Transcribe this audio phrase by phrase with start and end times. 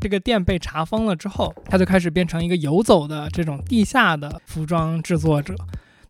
[0.00, 5.54] 这个店被查封了之后，他就开始变成一个游走的这种地下的服装制作者。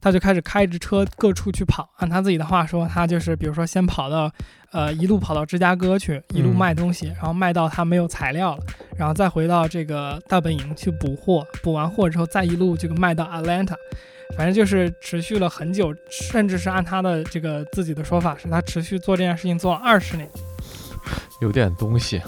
[0.00, 1.88] 他就开始开着车各处去跑。
[1.96, 4.30] 按他自己的话说，他就是比如说先跑到，
[4.70, 8.62] 呃，一路跑到芝加哥去，一路卖东西，然后卖到他没有材料了，
[8.96, 13.75] 然后再回到这个大本营去补货，补完货之后再一路这个卖到 Atlanta。
[14.36, 20.29] 反正就是持续了很久，甚至是按他的这个自己的说法，是他持续做这件事情做了二十年，
[21.40, 22.22] 有点东西。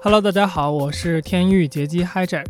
[0.00, 2.46] Hello，大家好，我是天域劫机 Hijack。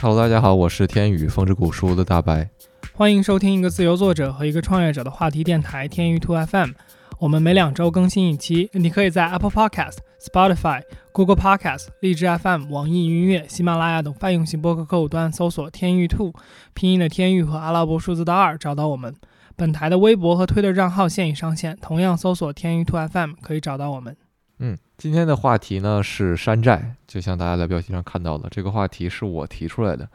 [0.00, 2.48] Hello，大家好，我是天宇风之谷书的大白。
[2.94, 6.70] 欢迎收听一个自由作者和一个创业者的话题电台天域 Two FM。
[7.18, 16.32] 我们每两周更新一期，你可以在 Apple Podcast、Spotify、Google Podcast、荔枝 FM、网易云音乐、喜马拉雅等泛用型播客客户端搜索“天域兔”，
[16.72, 19.12] 拼音的天域和阿拉伯数字的二找到我们。
[19.56, 24.16] 本台的微博和推特账号现已上线，同样搜索“天域兔 FM” 可以找到我们。
[24.60, 30.08] 嗯，今天的话题呢是山寨，就像大家在标题上看到的，这个话题是我提出来的。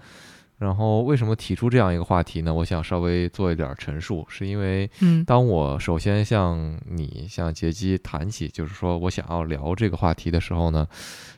[0.60, 2.54] 然后为什么提出这样一个话题呢？
[2.54, 10.88] 我想稍微做一点陈述，是因为，嗯，当我首先向你、向杰基谈起，就是说我想要聊这个话题的时候呢，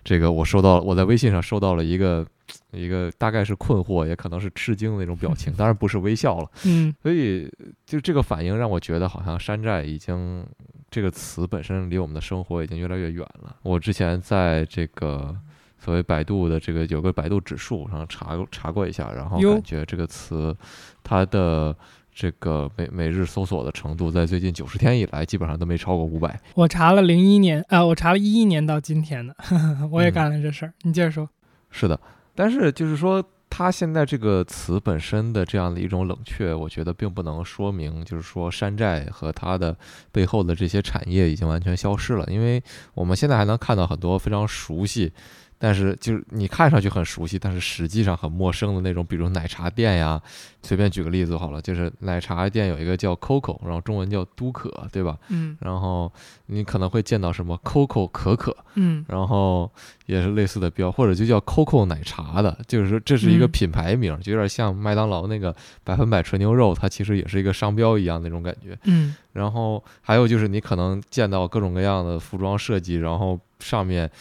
[0.03, 2.23] 这个我收到我在微信上收到了一个
[2.69, 7.51] 一个大概是困惑，也可能是吃惊的那种表情，当然不是微笑了，嗯，所以
[7.83, 10.45] 就这个反应让我觉得好像山寨已经
[10.89, 13.55] 这个词本身离我们的生活已经越来越远了。
[13.63, 15.35] 我之前在这个。
[15.81, 20.53] 所谓百度的这个有个百度指数，然后查查过一下，然后感觉这个词，
[21.01, 21.73] 它的
[22.13, 26.37] 这个每每日搜索的程度，在最近九十天以来，基本上都没超过五百。
[26.53, 29.33] 我查了零一年，呃，我查了一一年到今天的，
[29.89, 30.73] 我也干了这事儿。
[30.81, 31.29] 你接着说。
[31.69, 31.97] 是的，
[32.35, 39.75] 但是就是说，它现在这个词本身的这样的一种冷却，我觉得并不能说明，就是说山寨和它的
[40.11, 45.11] 背后的这些产业已经完全消失了，因为我们现在还能看到很多非常熟悉。
[45.59, 50.19] 但是就是你看上去很熟悉，但是实际上很陌生的那种，比如奶茶店呀。
[50.61, 55.17] 随便举个例子好了，就是奶茶店有一个叫 Coco，然后中文叫都可，对吧？
[55.29, 55.55] 嗯。
[55.61, 56.11] 然后
[56.47, 59.05] 你可能会见到什么 Coco 可可，嗯。
[59.07, 59.71] 然后
[60.05, 68.77] 也是类似的标，或者就叫 Coco 奶茶的，就是说这是一个品牌名，就有点像麦当劳那个百分百纯牛肉，它其实也是一个商标一样那种感觉。
[68.83, 69.15] 嗯。
[69.31, 74.11] 然后还有就是你可能见到各种各样的服装设计，然后上面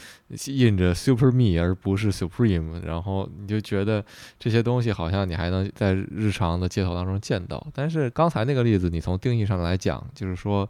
[0.47, 4.04] 印着 Super Me 而不是 Supreme，然后你就觉得
[4.38, 6.31] 这些东西好像你还能在日。
[6.31, 10.69] 常的街头当中见到，但是刚才那个例子，你从定义上来讲，就是说，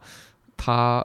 [0.57, 1.05] 它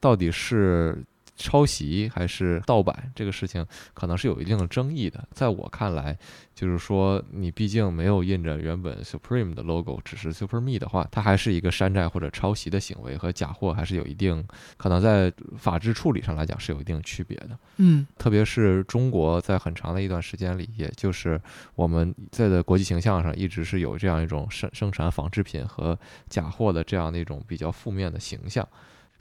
[0.00, 1.04] 到底是。
[1.40, 5.26] 抄袭还是盗版这个事情，可能是有一定的争议的。
[5.32, 6.16] 在我看来，
[6.54, 14.46] 就是说你毕竟没有印着原本 Supreme 的 logo，只是 Super Me 的话，它还是一个山寨或者抄袭的行为，和假货还是有一定
[14.76, 17.58] 可能在法制处理上来讲是有一定区别的。
[17.78, 21.40] 嗯，特别是中国在很长的一段时间里，也就是
[21.74, 28.66] 我们在的国际形象上一直是有这样一种生生产仿制品和假货的这样的一种比较负面的形象。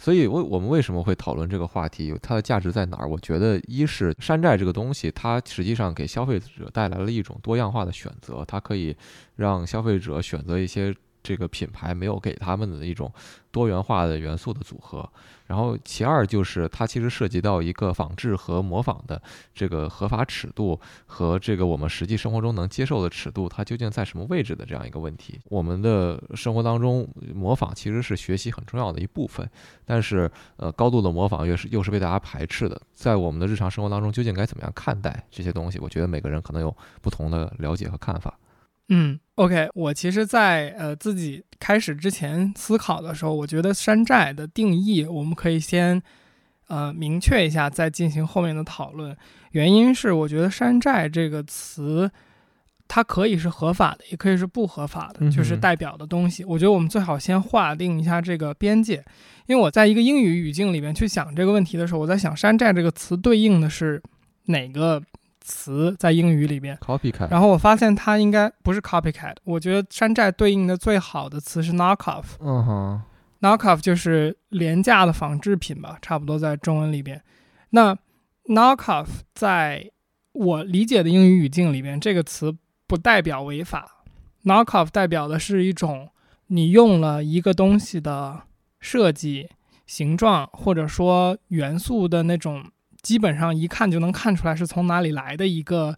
[0.01, 2.15] 所以，为我们为什么会讨论这个话题？
[2.21, 3.07] 它的价值在哪儿？
[3.07, 8.95] 我觉得，一是山寨这个东西，它实际上给消费者带来了一种多样化的选择，它可以
[9.35, 10.95] 让消费者选择一些。
[11.29, 13.13] 这个品牌没有给他们的一种
[13.51, 15.07] 多元化的元素的组合，
[15.45, 19.21] 然后其二就是它其实涉及到一个仿制和模仿的
[19.53, 25.39] 这个合法尺度和这个我们实际生活中能接受的尺度，它究竟在什么位置的这样一个问题。
[25.43, 29.47] 我们的生活当中模仿其实是学习很重要的一部分，
[29.85, 32.81] 但是呃高度的模仿又是又是被大家排斥的。
[32.95, 35.77] 在我们的日常生活当中，究竟该怎么样看待这些东西？
[35.77, 38.35] 我觉得每个人可能有不同的了解和看法。
[38.91, 46.01] 嗯，OK，我其实，在呃自己开始之前思考的时候，我觉得山寨的定义，我们可以先
[46.67, 49.15] 呃明确一下，再进行后面的讨论。
[49.51, 52.09] 原因是，我觉得山寨这个词，
[52.87, 56.43] 它可以是合法的，也可以是不合法的，就是代表的东西。
[56.43, 59.05] 我觉得我们最好先划定一下这个边界，
[59.45, 64.01] 因为我在一个英语语境里面去想这个问题的时候，我在想山寨这个词对应的是
[64.45, 64.99] 哪个？
[65.49, 67.27] 词在英语里边，copycat。
[67.31, 69.35] 然后我发现它应该不是 copycat。
[69.43, 72.23] 我觉得山寨对应的最好的词是 knockoff。
[72.39, 73.01] 嗯哼
[73.41, 77.19] ，knockoff 就是廉价的仿制品吧，差不多在中文里边。
[77.71, 77.97] 那
[78.45, 79.89] knockoff 在
[80.33, 82.55] 我理解的英语语境里边，这个词
[82.85, 84.03] 不代表违法。
[84.43, 86.09] knockoff 代表的是一种
[86.47, 88.43] 你用了一个东西的
[88.79, 89.49] 设计、
[89.87, 92.63] 形状或者说元素的那种。
[93.09, 95.97] 基本上一看就能看出来是从哪里来的一个，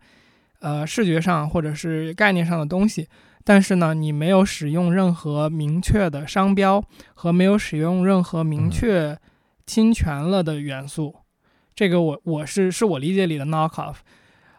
[0.62, 3.06] 呃，视觉上或者是概念上的东西，
[3.44, 6.82] 但是呢，你没有使用任何明确的商标
[7.14, 9.20] 和没有使用任何明确
[9.66, 11.14] 侵权了的元素。
[11.76, 13.98] 这个我我是是我理解里的 knock off。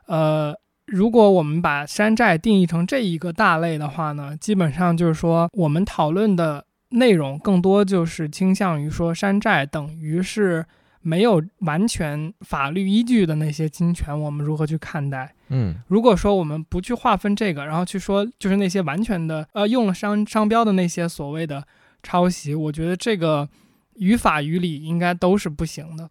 [0.08, 0.54] 呃，
[0.88, 10.66] 如果我们把山寨定义成这一个大类的话呢，基本上就是说我们讨论的内容更多就是倾向于说山寨等于是。
[11.02, 15.34] 没有完全法律依据的那些侵权，我们如何去看待？
[15.49, 21.62] 嗯，如果说我们不去划分这个，然后去说就是那些完全的呃用了商商标的那些所谓的
[22.02, 23.49] 抄袭，我觉得这个
[23.96, 26.08] 于法于理应该都是不行的。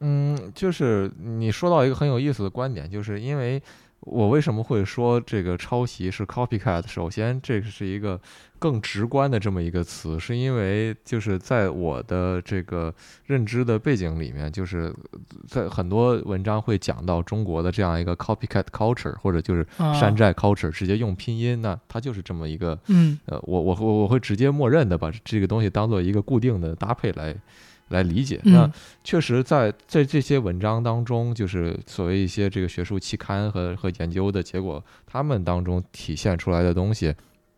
[0.00, 3.62] 嗯，就是你说到一个很有意思的观点，就是因为。
[4.10, 6.86] 我为什么会说这个抄袭是 copycat？
[6.86, 8.20] 首先，这是一个
[8.58, 12.94] 更直观的这么一个词，是因为就是在我的这个
[13.26, 14.94] 认知的背景里面，就是
[15.46, 27.36] 在很多文章会讲到中国的这样一个 copycat culture，或者就是山寨 culture，直接用拼音，那它就是这么一个，嗯，呃，我我我我会直接默认的把这个东西当做一个固定的搭配来。
[27.88, 28.70] 来理解，那
[29.02, 37.14] 确实在在这些文章当中，就是所谓一些这个学术期刊和和研究的结果，他们当中体现出来的东西，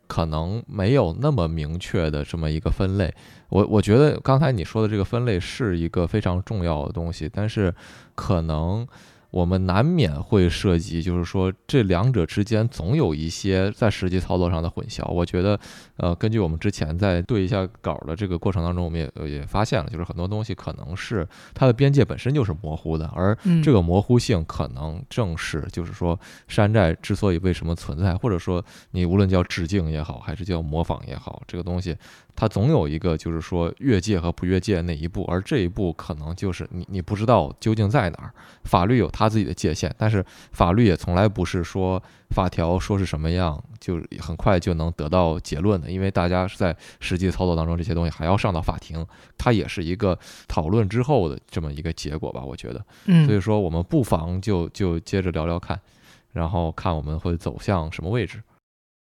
[0.06, 3.12] 可能没有那么明确的这么一个分类。
[3.49, 7.75] 我我觉得刚才你说的这个分类是一个非常重要的东西，但是
[8.15, 8.87] 可能。
[9.31, 15.09] 我们难免会涉及，就是说这两者之间总有一些在实际操作上的混淆。
[15.11, 15.59] 我觉得，
[15.97, 26.19] 呃，根据我们之前在对一下稿的这个过程当中，我们也也发现了，就是很多东西可能是它的边界本身就是模糊的，而这个模糊性可能正是就是说
[26.49, 31.97] 山寨之所以为什么存在，或者说你无论叫致敬也好，还是叫模仿也好，这个东西。
[32.40, 38.32] 它总有一个，就是说越界和不越界那一步，而这一步可能就是你你不知道究竟在哪儿。
[38.64, 52.82] 法律有它自己的界限，但是法律也从来不是说法条说是什么样就很快就能得到结论的，因为大家是在实际操作当中，这些东西还要上到法庭，它也是一个讨论之后的这么一个结果吧，我觉得。
[53.04, 55.78] 嗯，所以说我们不妨就就接着聊聊看，
[56.32, 58.43] 然后看我们会走向什么位置。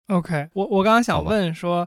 [0.09, 1.87] OK，我我刚刚想问说。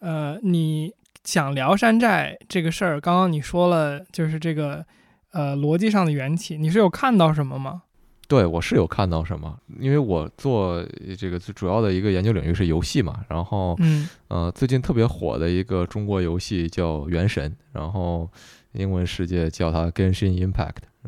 [0.00, 0.92] 呃，你
[1.24, 4.84] 想聊山寨这个事儿，刚刚你说了，就是这个
[5.32, 7.82] 呃逻辑上的缘起，你是有看到什么吗？
[8.28, 10.84] 对我是有看到什么，因为我做
[11.16, 18.28] 这个最主要的一个研究领域是游戏嘛，然后嗯呃最近特别火的一个中国游戏叫《原神》，然后
[18.72, 20.54] 英文世界叫它《Genshin Impact》。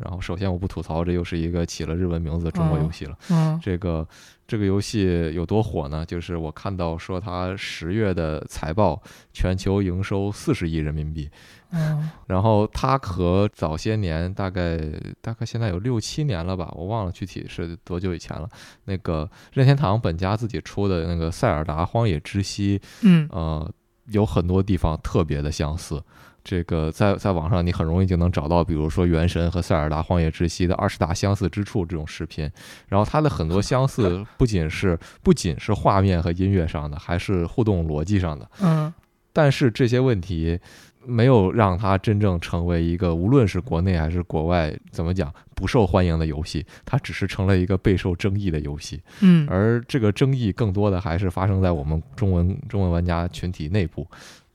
[0.01, 3.17] 然后首先我不吐槽，这又是一个起了日文名字的中国游戏了。
[3.29, 4.07] 嗯，这个
[4.47, 6.05] 这个游戏有多火呢？
[6.05, 9.01] 就是我看到说它十月的财报，
[9.33, 11.29] 全球营收四十亿人民币。
[11.71, 14.79] 嗯，然后它和早些年大概
[15.21, 18.49] 大概现在有六七年了吧，我忘了具体是多久以前了。
[18.85, 23.71] 那个任天堂本家自己出的那个《塞尔达：荒野之息》，嗯，呃，
[24.07, 26.01] 有很多地方特别的相似。
[26.49, 32.49] 这个在在网上你很容易就能找到，比如说《原神》和《塞尔达：荒野之息》的二十大相似之处这种视频。
[32.87, 38.49] 然后它的很多相似 不仅是不仅是画面和音乐上的，还是互动逻辑上的。
[38.61, 38.91] 嗯。
[39.31, 40.59] 但是这些问题
[41.05, 48.99] 没有让它真正成为一个无论是国内还是国外怎么讲不受欢迎的游戏，它只是成了一个备受争议的游戏。
[49.21, 49.47] 嗯。
[49.47, 54.07] 而这个争议更多的还是发生在我们中文中文玩家群体内部。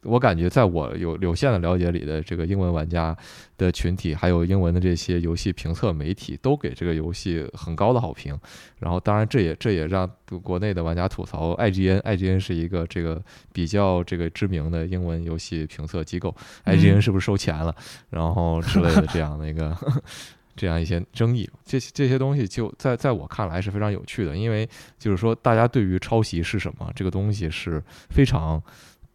[0.05, 3.17] 我感觉，在我有有限的了解里的这个英文玩家
[3.57, 8.39] 的群体，还有英文的这些游戏评测媒体，都给这个游戏很高的好评。
[8.79, 10.09] 然后，当然，这也这也让
[10.43, 16.35] 国内的玩家吐槽，IGN，IGN 是一个这个比较这个知名的英文游戏评测机构
[16.67, 17.75] ，IGN 是不是收钱了？
[18.11, 19.75] 然后之类的这样的一个
[20.55, 24.69] 这样一些争议，这这些东西就在在我看来是非常有趣的，因为
[24.99, 28.63] 就是说，大家对于抄袭是什么这个东西是非常。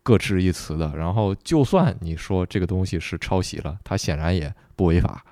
[0.03, 5.24] 各执一词的，然后就算你说这个东西是抄袭了，它显然也不违法。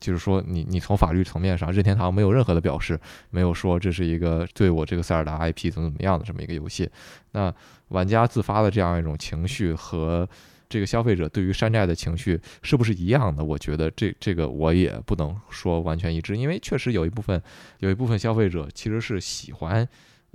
[0.00, 2.98] 就是说，你你从法律层面上，任天堂没有任何的表示，
[3.30, 6.90] 没有说这是一个对我这个塞尔达 IP 怎么怎么样的这么一个游戏。
[7.30, 7.54] 那
[7.88, 10.28] 玩家自发的这样一种情绪和
[10.68, 13.42] 这个消费者对于山寨的情绪是不是一样的？
[13.42, 17.40] 我觉得这这个我也不能说完全一致，因为确实有一部分
[17.78, 19.88] 有一部分消费者其实是喜欢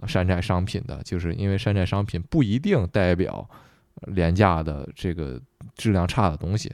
[0.07, 3.47] 山寨商品的，就是因为山寨商品不一定代表。
[4.07, 5.39] 廉价的这个
[5.75, 6.71] 质量差的东西，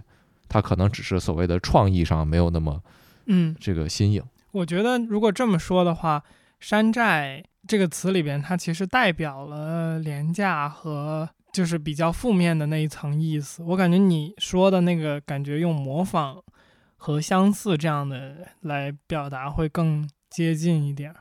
[0.48, 2.82] 它可能只是所谓的创意上没有那么，
[3.26, 4.24] 嗯，这个新颖。
[4.52, 6.24] 我觉得如果这么说的话
[6.60, 13.62] ，“山寨”这个词里边，它其实代表了廉价和就是比较负面的那一层意思。
[13.64, 16.42] 我感觉你说的那个感觉用模仿
[16.96, 21.14] 和相似这样的来表达会更接近一点。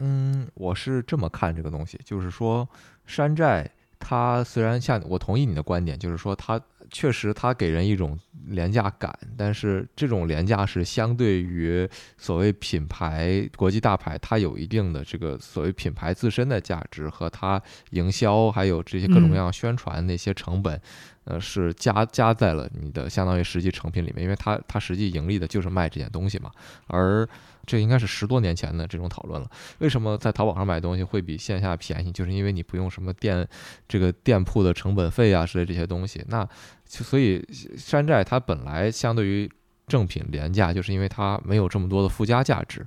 [0.00, 2.68] 嗯，我是这么看这个东西，就是说
[3.06, 3.70] 山寨。
[4.04, 8.18] 它虽然像我同意你的观点，就是说它确实它给人一种
[8.48, 20.80] 廉价感，但是这种廉价是相对于所谓品牌国际大牌，它有一定的这个所谓品牌自身的价值和它营销还有这些各种各样宣传那些成本。
[21.24, 26.50] 呃，是加加在了你的相当于实际成品里面，因为它它实际盈利的就是卖这件东西嘛。
[26.88, 27.26] 而
[27.66, 29.50] 这应该是十多年前的这种讨论了。
[29.78, 32.12] 为什么在淘宝上买东西会比线下便宜？
[32.12, 33.46] 就是因为你不用什么店
[33.88, 36.24] 这个店铺的成本费啊之类这些东西。
[36.28, 36.48] 那
[36.86, 37.44] 所以
[37.76, 39.50] 山寨它本来相对于
[39.86, 42.86] 正品廉价，就是因为它没有这么多的附加价值。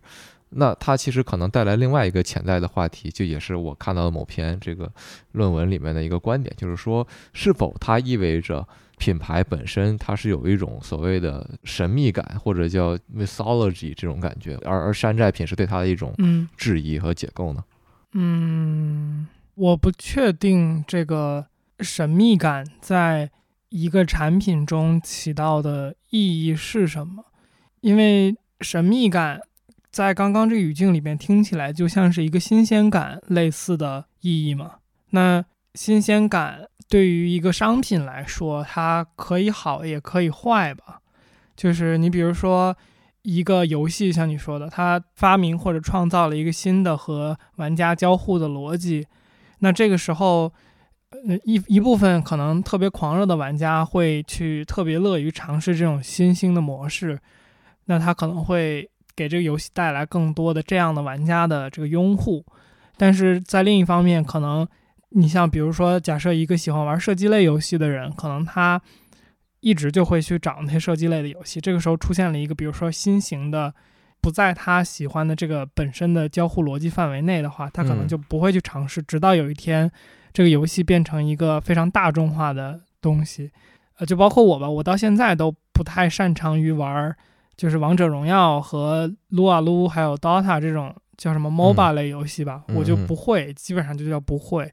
[0.50, 4.90] 那它其实可能带来另外一个潜在的话题，就也是我看到的某篇这个
[5.34, 8.66] 论文里面的一个观点，就是说，是否它意味着
[8.98, 16.14] 品牌本身它是有一种所谓的神秘感，或者叫 mythology 这种感觉，而而山寨品是对它的一种
[16.58, 17.64] 质疑和解构呢？
[18.14, 21.46] 嗯，我不确定这个
[21.80, 23.30] 神秘感在
[23.70, 27.26] 一个产品中起到的意义是什么，
[27.82, 29.42] 因为神秘感。
[29.92, 34.80] 在刚刚这个语境里面，听起来就像是一个新鲜感类似的意义嘛？
[35.12, 41.00] 那新鲜感对于一个商品来说，它可以好也可以坏吧？
[41.56, 42.76] 就是你比如说
[43.24, 49.08] 一个游戏，像你说的，它发明或者创造了一个新的和玩家交互的逻辑，
[49.60, 50.52] 那这个时候，
[51.10, 57.20] 呃一一部分可能特别狂热的玩家会去特别乐于尝试这种新兴的模式，
[57.86, 58.90] 那他可能会。
[59.18, 62.46] 给这个游戏带来更多的这样的玩家的这个拥护，
[62.98, 64.68] 但是在另一方面，可能
[65.18, 68.82] 你像比如说，假设一个喜欢玩射击类游戏的人，可能他
[69.62, 71.62] 一直就会去找那些射击类的游戏。
[71.62, 73.74] 这个时候出现了一个，比如说新型的，
[74.20, 79.02] 不在他喜欢的这个本身的交互逻辑范围内的话，他可能就不会去尝试。
[79.02, 79.90] 直到有一天，
[80.34, 83.52] 这个游戏变成一个非常大众化的东西，
[83.98, 87.16] 呃，就包括我吧，我到现在都不太擅长于玩。
[87.56, 94.70] 就是王者荣耀和撸啊撸，还有 DOTA 这种叫什么 MOBA 类游戏吧，我就不会，基本上就叫不会。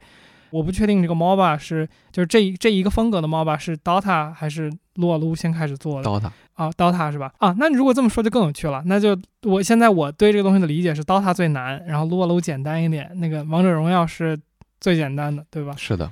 [0.53, 7.33] 我不确定这个 MOBA 是就是这这一个风格的 MOBA 是 DOTA 还是撸啊撸先开始做的 DOTA 啊，DOTA 是吧？
[7.39, 8.83] 啊，那你如果这么说就更有趣了。
[8.87, 14.39] 那就我现在我对这个东西的理解是 DOTA 最难，然后撸啊撸简单一点，那个王者荣耀是
[14.81, 15.75] 最简单的，对吧？
[15.77, 16.11] 是的，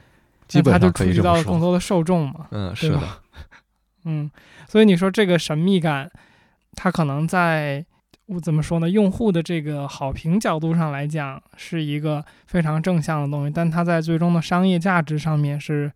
[0.48, 2.48] 基本上可以这到更多的受众嘛？
[2.50, 3.00] 嗯，是的。
[4.06, 4.30] 嗯，
[4.66, 6.10] 所以你说这个神秘感。
[6.76, 7.84] 它可能在
[8.30, 8.88] 我怎么说呢？
[8.88, 15.90] 用户的这个好评角度上来讲，是一个非常正向的东西，但它在最终的商业价值上面是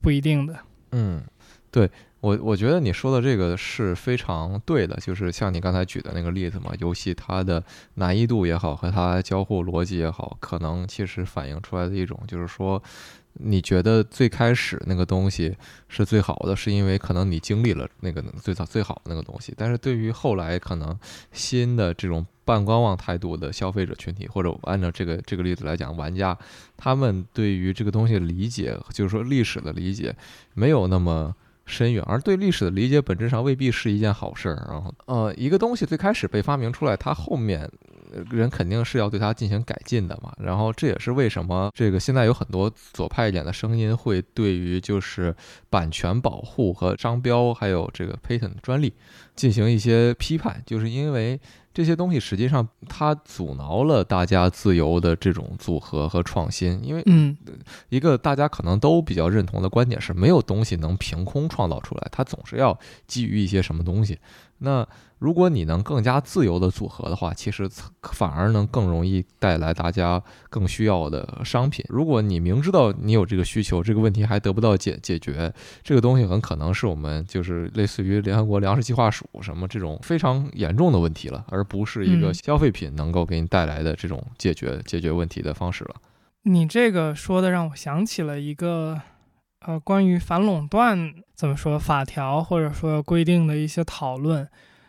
[0.00, 0.58] 不一定的。
[0.92, 1.22] 嗯，
[1.70, 1.90] 对
[2.20, 7.62] 我我觉得你说的这个是非常对的，就是像你刚才举的那个例子嘛，游戏它的
[7.96, 12.82] 难易度也好，和它交互逻辑也好，可能其实反映出来的一种就是说。
[13.38, 15.56] 你觉得最开始那个东西
[15.88, 19.52] 是最好的，是因为可能你经历了那个最早最好的那个东西。
[19.56, 20.98] 但是对于后来可能
[21.32, 26.36] 新的这种半观望态度的消费者群体，或者按照这个这个例子来讲，玩家，
[26.76, 30.14] 他们对于这个东西的理解，就是说历史的理解，
[30.54, 31.34] 没有那么
[31.66, 34.66] 深远，而对历史的理解本质上未必是一件好事儿。
[34.68, 37.70] 然后，呃，一个东西最开始被发明出来，它后面。
[38.30, 45.34] 人肯定是要对它进行改进的嘛，然后这也是为什么这个现在有很多左派一点的声音会对于就是
[45.70, 48.92] 版权保护和商标还有这个 patent 专利
[49.34, 51.38] 进行一些批判，就是因为
[51.74, 57.36] 这些东西实际上它阻挠了大家自由的这种组合和创新，因为嗯，
[57.90, 64.18] 一个大家可能都比较认同的观点是没有东西能凭空创造出来，它总是要基于一些什么东西，
[64.58, 64.86] 那。
[65.18, 67.66] 如果你能更加自由的组合的话，其实
[68.02, 71.82] 反而能更容易带来大家更需要的商品。
[71.88, 75.50] 如果你明知道你有这个需求，这个问题还得不到解解决，
[75.82, 85.94] 这个东西很可能是我们就是类似于联合国粮食计划署什么这种非常严重的问题了，而不是一个消费品能够给你带来的这种解决解决问题的方式了。
[86.42, 89.00] 你这个说的让我想起了一个
[89.60, 94.48] 呃关于反垄断怎么说法条或者说规定的一些讨论。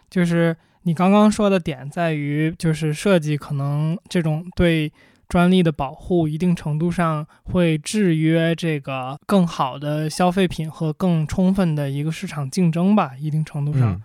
[0.09, 4.91] 就是你刚刚说的点在于，就是设计可能这种对
[5.27, 13.11] 专利的保护，一定程度上会制约这个更好的消费品和更充分的一个市场竞争吧。
[13.19, 14.01] 一定程度上，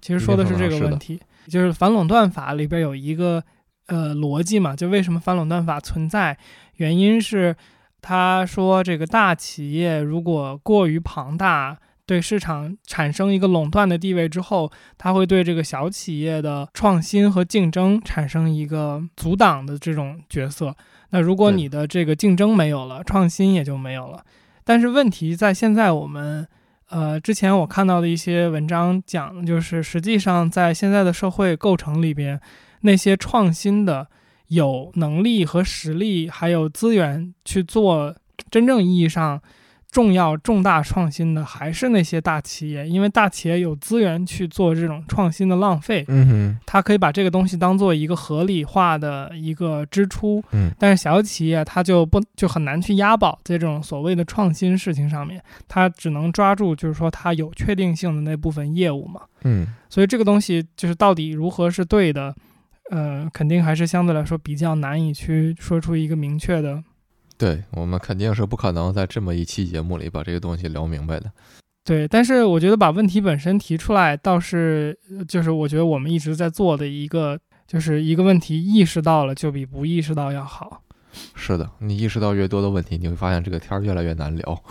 [0.00, 1.20] 其实说的是这个问题。
[1.48, 3.42] 就是反垄断法里边有一个
[3.86, 6.38] 呃逻辑嘛，就为什么反垄断法存在？
[6.76, 7.56] 原因是
[8.00, 11.78] 他说这个大企业如果过于庞大。
[12.06, 20.74] 对市场产生一个垄断的地位之后，它会对这个小企业的创新和竞争产生一个阻挡的这种角色。
[21.10, 24.24] 那如果你的这个竞争没有了，创新也就没有了。
[24.64, 26.44] 但是问题在现在我们，
[26.88, 32.40] 呃，之前我看到的一些文章讲，就是实际上在现在的社会构成里边，
[32.80, 34.08] 那些创新的、
[34.50, 38.14] 有能力和实力，还有资源去做
[38.50, 39.42] 真正意义上。
[39.92, 62.32] 重要重大创新的还是那些大企业，因为大企业有资源去做这种创新的浪费，嗯哼，它可以把这个东西当做一个合理化的一个支出，嗯，但是小企业它就不就很难去押宝在这种所谓的创新事情上面，它只能抓住就是说它有确定性的那部分业务嘛，嗯，所以这个东西就是到底如何是对的，
[62.90, 66.82] 呃，肯定还是相对来说比较难以去说出一个明确的。
[67.38, 71.30] 对我们肯定是不可能在这么一期节目里把这个东西聊明白的。
[71.84, 80.82] 对，但是我觉得把问题本身提出来，倒是就是我觉得我们一直在做的一个，就是一个问题意识到了，就比不意识到要好。
[81.34, 84.62] 是的，你意识到越多的问题，你会发现这个天儿越来越难聊。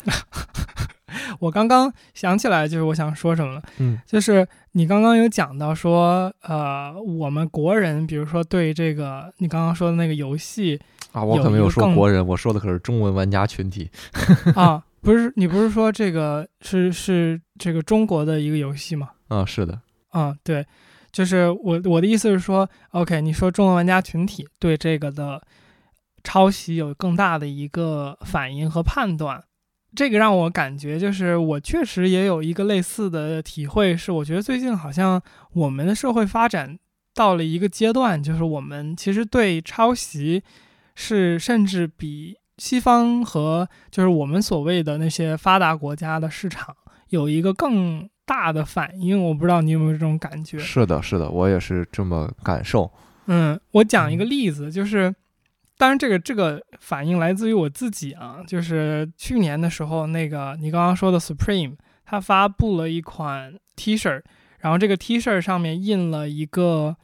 [1.38, 10.80] 我刚刚想起来，就是我想说什么了，嗯，就是你刚刚有讲到说，呃，我们国人，比如说对这个你刚刚说的那个游戏。
[11.12, 13.90] 啊，我可没有说国人，我说的可是中文玩家群体。
[14.54, 19.10] 啊，不是，你不是说这个是是这个中国的一个游戏吗？
[19.28, 19.80] 啊，是的。
[20.10, 20.64] 啊，对，
[21.10, 25.42] 就是我我的意思是说，OK，你说中文玩家群体对这个的
[26.22, 29.42] 抄袭有更大的一个反应和判断，
[29.94, 35.20] 这个让我感觉就是我确实也有一个类似的体会，是我觉得最近好像
[35.52, 36.78] 我们的社会发展
[37.14, 40.42] 到了一个阶段，就是我们其实对抄袭。
[40.96, 46.76] 是，甚至比西方和就是我们所谓的那些发达国家的市场
[47.08, 49.22] 有一个更大的反应。
[49.22, 50.58] 我不知道你有没有这种感觉？
[50.58, 52.90] 是的，是的，我也是这么感受。
[53.26, 55.14] 嗯，我讲一个例子，就是，
[55.80, 64.20] 当然这个这个反应来自于我自己啊，就是去年的时候，那个你刚刚说的 Supreme，它发布了一款 T 恤，
[64.58, 66.94] 然后这个 T 恤上面印了一个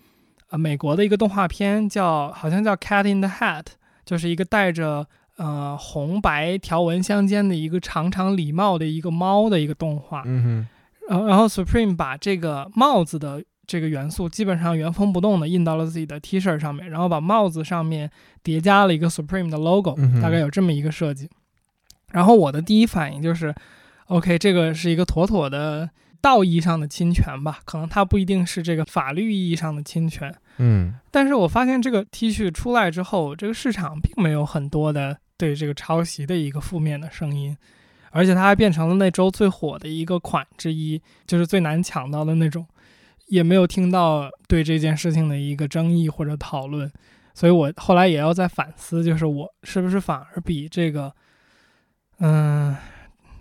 [0.50, 3.64] 呃美国的一个动画片，叫好像叫 Cat in the Hat。
[4.04, 5.04] 就是一个戴着
[5.36, 10.66] 呃红白条纹相间的一个长长礼帽的一个猫的一个动画，嗯哼，
[11.08, 18.10] 然后然后 Supreme 把这个帽子的这个元素基本上原封不动的印到了自己的 T 恤上面，然后把帽子上面
[18.42, 21.28] 叠加了一个 Supreme 的 logo，大概有这么一个设计。
[22.12, 23.54] 然后我的第一反应就是
[24.06, 27.58] ，OK，这个是一个妥妥的道义上的侵权吧？
[27.64, 30.32] 可能它不一定是这个法律意义上的侵权。
[30.58, 37.54] 嗯，但是我发现这个 T 恤出来之后，这个市场并没有很多的对这个抄袭的一个负面的声音，
[38.10, 42.64] 而且它还变成了那周最火的一个款之一，就是最难抢到的那种，
[43.26, 46.90] 也没有听到对这件事情的一个争议或者讨论，
[47.34, 51.12] 所以我后来也要在反思，就是我是不是反而比这个，
[52.18, 52.76] 嗯，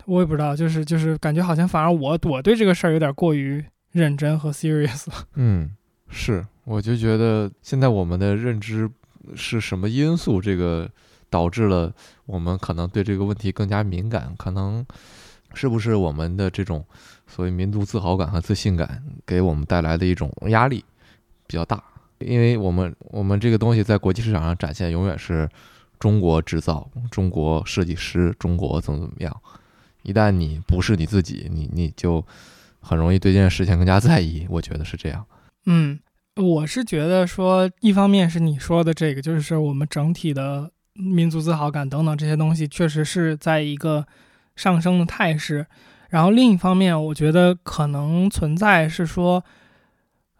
[0.04, 5.70] 我也不知道，就是就是感觉好像反而我我对这个事儿有点过于认真和 serious 了，嗯，
[6.08, 6.44] 是。
[6.64, 8.90] 我就觉得现在我们的认知
[9.36, 10.90] 是什么因素，这个
[11.30, 11.94] 导致了
[12.24, 14.84] 我们可能对这个问题更加敏感，可能
[15.54, 16.84] 是不是我们的这种
[17.26, 20.84] 所谓民族自豪感和自信感给我们带来的一种压力
[21.46, 21.82] 比较大？
[22.18, 25.48] 因为我们我们这个东西在国际市场上展现永远是
[25.98, 29.36] 中国制造、中国设计师、中国怎么怎么样。
[30.02, 32.24] 一旦你不是你自己，你你就
[32.80, 34.46] 很容易对这件事情更加在意。
[34.48, 35.24] 我觉得是这样。
[35.66, 35.98] 嗯。
[36.36, 44.06] 我是觉得说，一方面是你说的这个，就是我们整体的民族自豪感等等这些东西，确实是在一个
[44.54, 45.66] 上升的态势。
[46.10, 49.44] 然后另一方面，我觉得可能存在是说，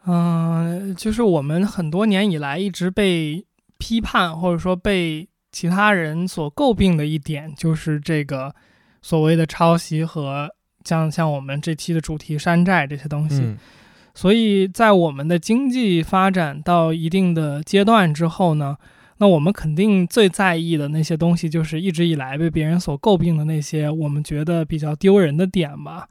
[0.05, 3.45] 嗯，就是我们很多年以来一直被
[3.77, 8.55] 批判或者说被其他人所诟病的一点，就是这个
[9.01, 10.49] 所谓的抄袭和
[10.83, 13.55] 像像我们这期的主题山寨这些东西。
[14.15, 18.75] 所以在我们的经济发展到一定的阶段之后呢，
[19.19, 26.07] 那我们肯定最在意的那些东西，就是一直以来被别人所诟病的那些我们觉得比较丢人的点吧。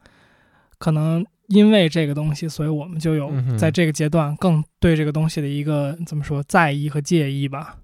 [0.77, 7.77] 可能因为这个东西，所以我们就有在这个阶段更对这个东西的一个怎么说在意和介意吧。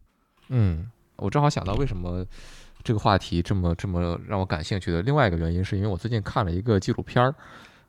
[0.50, 2.26] 嗯，我正好想到为什么
[2.84, 7.34] 这个话题这么这么让我感兴趣的另外一个原因，是因为我最近看了一个纪录片儿，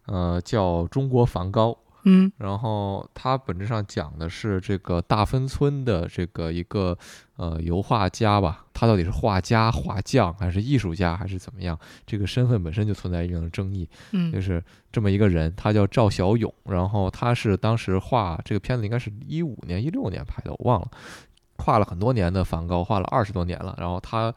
[0.07, 1.71] 呃，叫《中国梵高》。
[2.05, 6.97] 嗯，然后它本质上讲的是这个大芬村的这个一个
[7.37, 11.79] 呃油画家吧，他到底是画家、画匠还是艺术家还是怎么样？
[12.07, 13.89] 这个身份本身就存在一定的争议。
[14.13, 14.63] 嗯，就是
[14.93, 20.89] 这么一个人，他叫赵小勇，然后他是当时画这个片子应该是一五年、一六年拍的，我忘了。
[21.57, 23.77] 画了很多年的梵高，画了二十多年了。
[23.79, 24.35] 然后他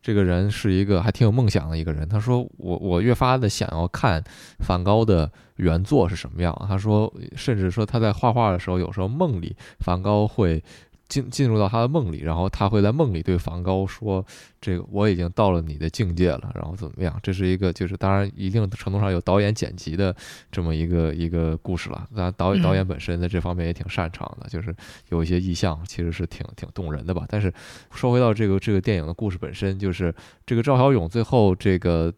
[0.00, 2.08] 这个人是一个还挺有梦想的一个人。
[2.08, 4.22] 他说：“我我越发的想要看
[4.60, 10.62] 梵高的原作是什么样。”他说，甚至说他在画画的时候，有时候梦里梵高会。
[11.08, 14.24] 进进入到他的梦里，然后他会在梦里对梵高说
[14.60, 17.18] ：“这个我已经到了你的境界了。”然后怎么样？
[17.22, 20.14] 这是一个就是当然一定程度上有导演剪辑的
[20.52, 22.06] 这么一个一个故事了。
[22.12, 24.74] 那导演导演本身在这方面也挺擅长的，就是
[25.08, 27.24] 有一些意象其实是挺挺动人的吧。
[27.26, 27.50] 但是
[27.90, 32.12] 说回到这个这个电影的故事本身，就是这个赵小勇最后这个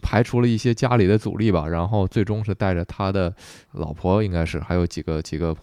[0.00, 3.34] 排除了一些家里的阻力吧，然后最终是带着他的
[3.72, 5.56] 老婆，应该是还有几个几个。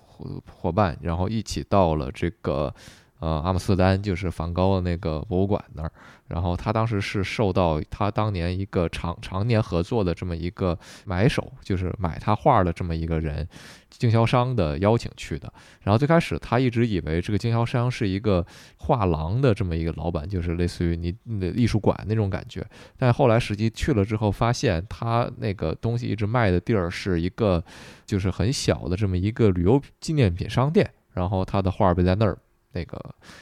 [0.52, 2.74] 伙伴，然后一起到了这个，
[3.20, 5.92] 呃，阿姆斯特丹，就是梵高的那个博物馆那儿。
[6.28, 13.48] 然后他当时是受到他当年一个常常年合作的这么一个买手，就是买他画的这么一个人，
[13.90, 15.52] 经销商的邀请去的。
[15.84, 18.44] 然后最开始他一直以为这个经销商是一个
[18.78, 22.66] 画廊的这么一个老板，就是类似于你的艺术馆那种感觉。
[22.98, 27.64] 但后来实际去了之后，发现他那个东西一直卖的地儿是一个
[28.06, 32.36] 就是很小的这么一个旅游纪念品商店，然后他的画被在那儿。
[32.76, 33.00] 那个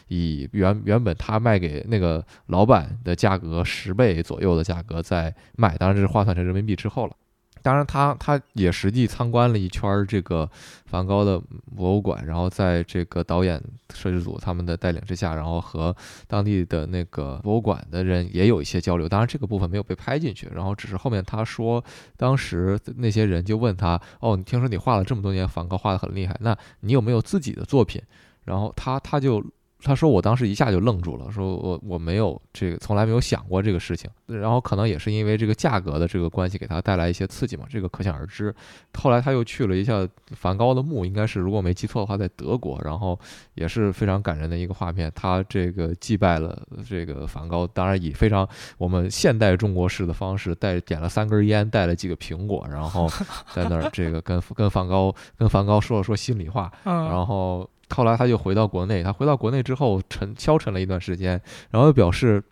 [0.08, 7.16] 以原原本他卖给那个老板的价格十倍左右的价格在卖，当然这是换算成人民币之后了。
[7.64, 10.50] 当然他他也实际参观了一圈这个
[10.86, 11.42] 梵高的
[11.74, 13.58] 博物馆，然后在这个导演
[13.94, 15.96] 摄制组他们的带领之下，然后和
[16.28, 19.08] 当地的那个博物馆的人也有一些交流。
[19.08, 21.82] 当然这个部分没有被拍进去，然后只是后面他说，
[22.18, 28.02] 当时那些人就问他：“哦，你听说你画了这么多年梵高，画的很厉害，那你有没有自己的作品？”
[28.44, 29.44] 然后他他就
[29.82, 34.10] 他说我当时一下就愣住了，说我我没有这个从来没有想过这个事情。
[34.28, 38.56] 然后可能也是因为这个价格的这个关系，给他带来一些刺激嘛，这个可想而知。
[38.98, 42.80] 后来他又去了一下梵高的墓，应该是如果没记错的话，在德国。
[42.84, 43.20] 然后
[43.56, 53.10] 也是非常感人的一个画面，他这个祭拜了这个梵高，当然以非常我们现代中国式的方式，带点了三根烟，带了几个苹果，然后
[53.54, 57.70] 在那儿这个跟 跟梵高跟梵高说了说心里话，然后。
[57.90, 62.44] 后来他就回到国内，他回到国内之后沉消沉了一段时间，然后又表示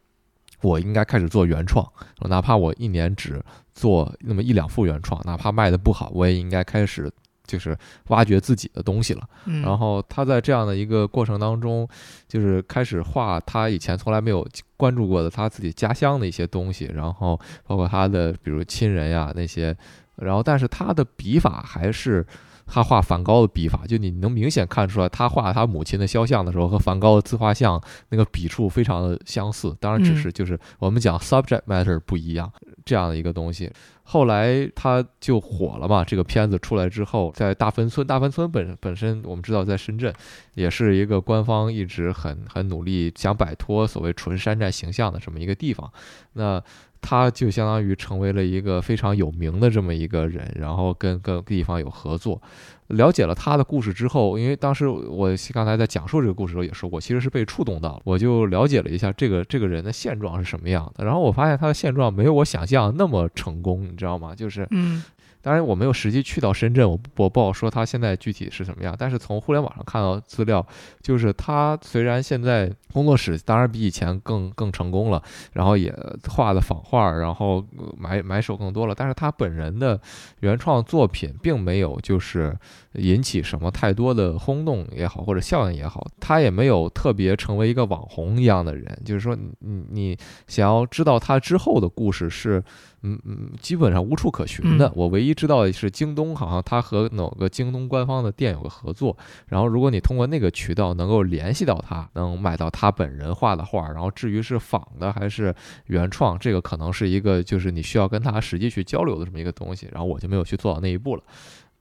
[0.62, 1.88] 我应该开始做原创，
[2.30, 7.12] 哪怕我一年只做那么一两副原创，哪怕卖的不好，我也应该开始
[7.48, 7.76] 就是
[8.10, 9.28] 挖掘自己的东西了。
[9.64, 11.88] 然后他在这样的一个过程当中，
[12.28, 19.76] 就是开始画他以前从来没有关注过的他自己家乡的一些东西，然后包括他的比如亲人呀那些，
[20.18, 22.24] 然后但是他的笔法还是。
[22.66, 29.76] 他画梵高的笔法，就你能明显看出来，他画他母亲的肖像的时候，和梵高的自画像那个笔触非常的相似。
[29.80, 32.52] 当然，只是就是我们讲 subject matter 不一样
[32.86, 33.72] 这样的一个东西。
[34.04, 40.14] 后来他就火了嘛，这个片子出来之后，在大芬村，大芬村本本身我们知道在深圳，
[40.54, 45.90] 也是一个官方一直很很努力想摆脱所谓纯山寨形象的这么一个地方。
[46.34, 46.62] 那
[47.02, 52.42] 他就相当于成为了一个非常有名的这么一个人，然后跟各个地方有合作。
[52.88, 58.02] 了解了他的故事之后，因为当时我刚才在讲述这个故事的时候也说过，其实是被触动到了。
[58.04, 64.36] 我就了解了一下这个这个人的现状是什么样的，然后我发现他的现状没有我想象那么成功，你知道吗？
[64.36, 65.04] 就是，嗯。
[65.42, 68.96] 当然，我没有实际去到深圳，我我不好说他现在具体是什么样。
[68.98, 70.66] 但是从互联网上看到资料，
[71.02, 75.22] 就是他虽然现在工作室当然比以前更更成功了，
[75.54, 75.94] 然后也
[76.30, 77.66] 画的仿画，然后
[77.98, 80.00] 买买手更多了，但是他本人的
[80.42, 82.56] 原创作品并没有就是
[82.94, 89.02] 引起什么太多的轰动也好，或者效应也好，他也没有特别成为一个网红一样的人。
[89.04, 92.64] 就是说，你你想要知道他之后的故事是。
[93.04, 94.92] 嗯嗯，基本上无处可寻的。
[94.96, 99.18] 我唯一知道的是，京东好像他和某个京东官方的店有个合作。
[99.48, 103.90] 然后，如果你通过那个渠道能够联系到他，能买到他本人画的画。
[103.90, 105.54] 然后，至于是仿的还是
[105.88, 109.88] 原创，这个可能是一个就是你需要跟他实际去交流的这么一个东西。
[109.92, 111.24] 然后，我就没有去做到那一步了。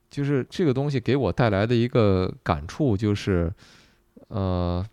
[0.08, 3.52] 就是这个东西给我带来的一个感触就是，
[4.28, 4.84] 呃，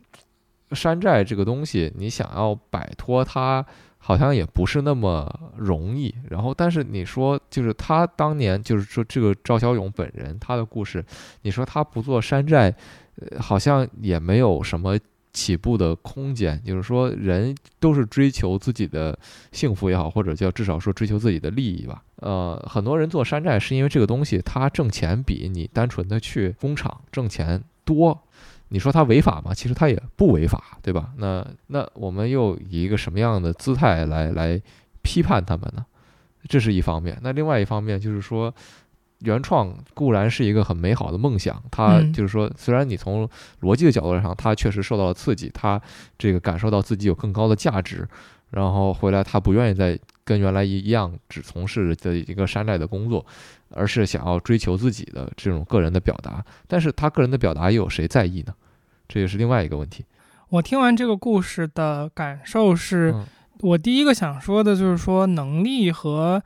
[0.74, 3.66] 山寨这个东西，你想要摆脱它。
[4.08, 6.16] 好像也不是那么容易。
[6.30, 11.04] 然后，但是你说，就是他当年，就是说这个赵小勇本人他的故事，
[11.42, 12.74] 你说他不做山寨，
[13.20, 14.98] 呃，好像也没有什么
[15.34, 16.64] 起步的空间。
[16.64, 19.20] 就是说，人都是追求自己的
[19.52, 22.02] 幸福也好，或者叫至少说追求自己的利益吧。
[22.22, 28.18] 呃，很多人做山寨是因为这个东西他挣钱比你单纯的去工厂挣钱多。
[28.70, 29.54] 你说他违法吗？
[29.54, 31.12] 其实他也不违法，对吧？
[31.18, 34.62] 那那我们又以一个什么样的姿态来来
[35.02, 35.86] 批判他们呢？
[36.50, 37.18] 这是一方面。
[37.22, 38.54] 那另外一方面就是说，
[39.20, 43.28] 原创固然是一个很美好的梦想，它嗯就是说，虽然你从
[43.62, 45.82] 逻辑的角度上，它确实受到了刺激，它
[46.18, 48.08] 这个感受到自己有更高的价值，
[48.52, 53.26] 然后回来他不愿意再跟原来一一样只从事的一个山寨的工作，
[53.70, 56.44] 而是想要追求自己的这种个人的表达。
[56.68, 58.54] 但是他个人的表达又有谁在意呢？
[59.08, 60.04] 这也是另外一个问题。
[60.50, 63.26] 我听完这个故事的感受是，嗯
[63.62, 66.44] 我第一个想说的就是说，能力和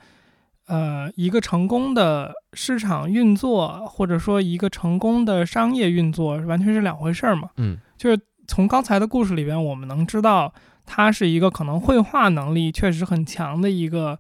[0.67, 7.49] 呃一个成功的市场运作，或者说一个成功的商业运作，完全是两回事儿嘛。
[7.57, 8.17] 嗯就是
[8.47, 10.53] 从刚才的故事里边，我们能知道，
[10.85, 14.19] 他是一个可能绘画能力确实很强的一个，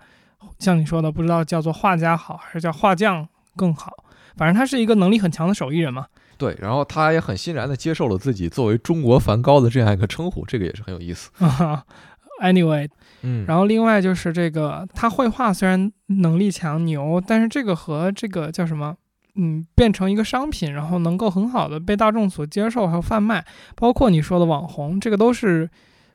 [0.59, 3.91] 像你说的，不知道叫做画家好还是叫画匠更好，
[4.37, 6.07] 反正他是一个能力很强的手艺人嘛。
[6.37, 11.29] 对，然后他也很欣然地接受了自己作为中国梵高的这样一个称呼，这个也是很有意思。
[12.41, 12.89] anyway，
[13.21, 18.95] 嗯然后另外就是这个，他绘画虽然能力强牛，但是这个和这个叫什么，
[19.35, 23.45] 嗯，变成一个商品，然后能够很好的被大众所接受还有贩卖，
[23.75, 25.69] 包括你说的网红，这个都是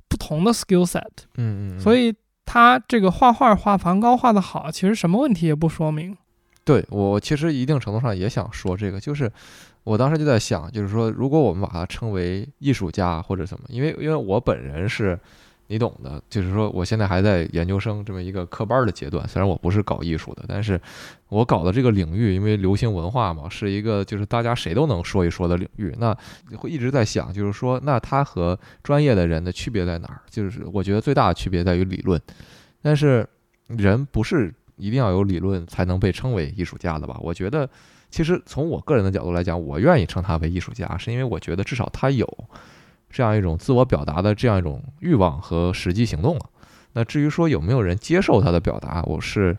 [0.09, 1.03] 不同的 skill set。
[1.37, 2.15] 嗯嗯，所以
[2.45, 6.17] 他这个画画画梵高画的好，其实什么问题也不说明。
[6.65, 9.31] 对我其实一定程度上也想说这个，就是
[9.85, 15.17] 我当时就在想，就是说，如果我们把它称为艺术家或者什么，因为因为我本人是，
[15.69, 20.81] 你懂的，就是说我现在还在研究生这么一个科班的阶段，虽然我不是搞艺术的，但是
[21.29, 26.17] 我搞的这个领域，因为流行文化嘛，是一个就是大家谁都能说一说的领域，那
[26.57, 30.21] 会一直在想，就是说，那它和专业的人的区别在哪儿？
[30.31, 32.21] 就是我觉得最大的区别在于理论，
[32.81, 33.29] 但是
[33.67, 37.17] 人不是一定要有理论才能被称为艺术家的吧？
[37.21, 37.69] 我觉得，
[38.09, 42.25] 其实从我个人的角度来讲，我愿意称他为艺术家，是因为我觉得至少他有
[43.11, 46.51] 这样一种自我表达的这样一种欲望和实际行动了。
[46.93, 49.57] 那至于说有没有人接受他的表达，我是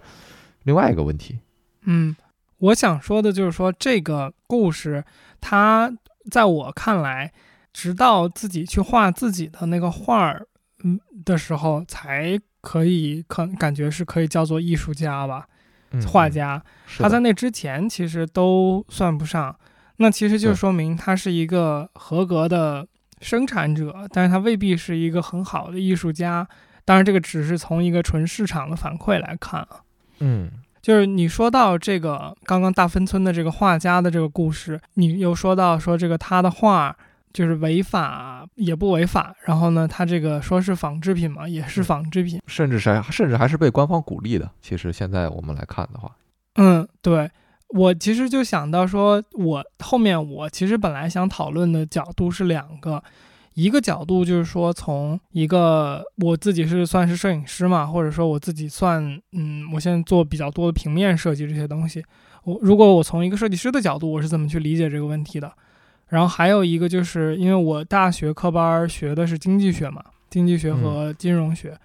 [0.64, 1.40] 另外一个问题。
[1.84, 2.16] 嗯，
[2.58, 5.04] 我想说的就是说，这个故事，
[5.40, 5.92] 它
[6.32, 7.32] 在我看来，
[7.72, 10.48] 直到自己去画自己的那个画儿，
[10.84, 15.48] 嗯的时候，才可以可感觉是可以叫做艺术家吧，
[15.92, 16.62] 嗯画，家。
[16.98, 19.56] 他在那之前其实都算不上，
[19.98, 22.88] 那其实就对说明他是一个合格的
[23.22, 26.48] 生产者，但是他未必是一个很好的艺术家。
[26.86, 29.82] 当然，这个只是从一个纯市场的反馈来看啊。
[30.20, 30.50] 嗯
[30.82, 36.96] 就是你说到这个刚刚大芬村的这个画家的这个故事，你又说到说这个他的画
[37.34, 42.42] 就是违法也不违法，然后呢，他这个说是仿制品嘛，也是仿制品。
[42.48, 44.50] 甚至是甚至还是被官方鼓励的。
[44.62, 46.16] 其实现在我们来看的话，
[46.56, 47.30] 嗯，对
[47.70, 53.04] 我其实就想到说，我后面我其实本来想讨论的角度是两个，
[53.56, 59.04] 一个角度就是说从一个我自己是算是摄影师嘛，或者说我自己算
[59.34, 62.04] 嗯，我现在做比较多的平面设计这些东西，
[62.44, 65.52] 我如果我从一个设计师的角度，我是怎么去理解这个问题的？
[66.08, 71.78] 然后还有一个就是因为我大学科班学的是经济学嘛，经济学和金融学，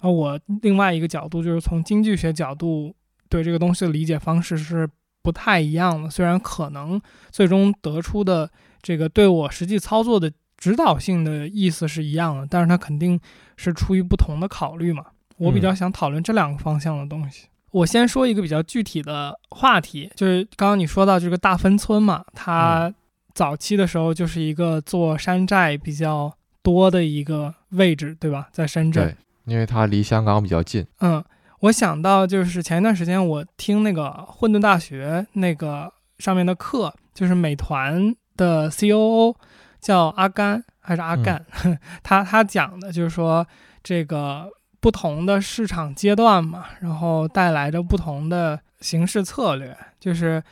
[0.00, 2.94] 而我另外一个角度就是从经济学角度
[3.28, 4.88] 对这个东西的理解方式是
[5.26, 6.08] 不太一样的。
[6.08, 7.00] 虽然可能
[7.32, 8.48] 最终得出的
[8.80, 13.18] 这个对我实际操作的指导性的意思是一样的，但是它肯定
[13.56, 15.06] 是出于不同的考虑嘛。
[15.38, 17.48] 我比较想讨论这两个方向的东西。
[17.72, 22.94] 我先说一个比较具体的话题，就是刚刚你说到这个大芬村嘛，它
[23.34, 28.48] 早期的时候就是一个做山寨比较多的一个位置，对吧？
[28.52, 29.16] 在深圳对。，
[29.52, 30.86] 因为它离香港比较近。
[31.00, 31.22] 嗯，
[31.60, 39.34] 我想到就是前一段时间我听那个混沌大学那个上面的课，就是美团的 COO
[39.80, 41.44] 叫阿甘还是阿干，
[42.02, 43.46] 他他讲的就是说
[43.82, 50.42] 这个不同的市场阶段嘛，然后带来着不同的形式策略，就是。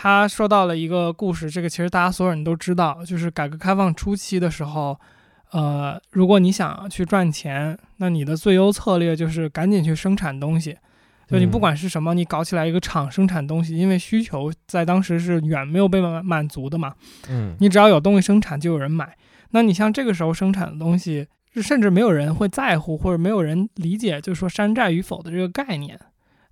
[0.00, 4.96] 他说到了一个故事，这个其实大家所有人都知道，就是改革开放初期的时候，
[5.50, 10.76] 呃，如果你想要去赚钱，那你的最优策略就是赶紧去生产东西。
[11.26, 16.94] 就你不嗯管是什么，你搞起来一个厂生产东西，因为需求在当时是远没有被满满足的嘛。
[17.28, 19.14] 嗯，你只要有东西生产，就有人买。
[19.50, 25.98] 那你像这个时候生产的东西，甚至没有人会在乎，或者没有人理解，就是说山寨与否的这个概念。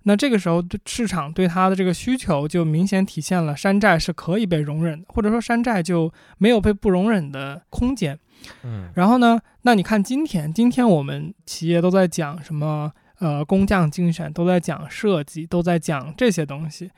[0.07, 8.17] 那这个时候，对市场对它的这个需求就明显体现了山寨是可以被容忍的，或者说山寨就没有被不容忍的空间。
[8.63, 12.91] 嗯然后呢，那你看今天，今天我们企业都在讲什么？
[13.19, 16.91] 呃，工匠精选都在讲设计，都在讲这些东西。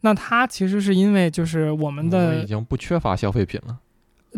[0.00, 3.78] 那它其实是因为就是我们的们已经不缺乏消费品了。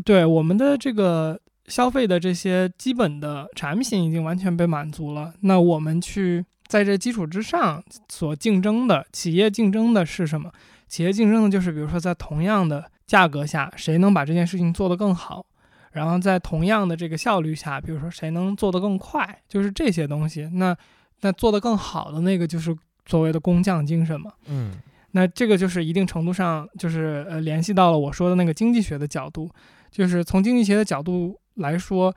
[0.04, 5.32] 对我们的这个消费的这些基本的产品已经完全被满足了。
[5.40, 10.50] 那我们去在这基础之上所竞争的企业竞争的是什么？
[10.88, 15.44] 企业竞争的就是比如说在同样的价格下，谁能把这件事情做得更好，
[15.92, 20.48] 然后在同样的这个效率下，比如说谁能做得更快，就是这些东西。
[20.54, 20.76] 那
[21.20, 24.32] 那做得更好的那个就是所谓的工匠精神嘛。
[24.46, 24.72] 嗯
[25.16, 29.48] 那这个就是一定程度上就是呃联系到了我说的那个经济学的角度，
[29.90, 32.12] 就是从经济学的角度来说，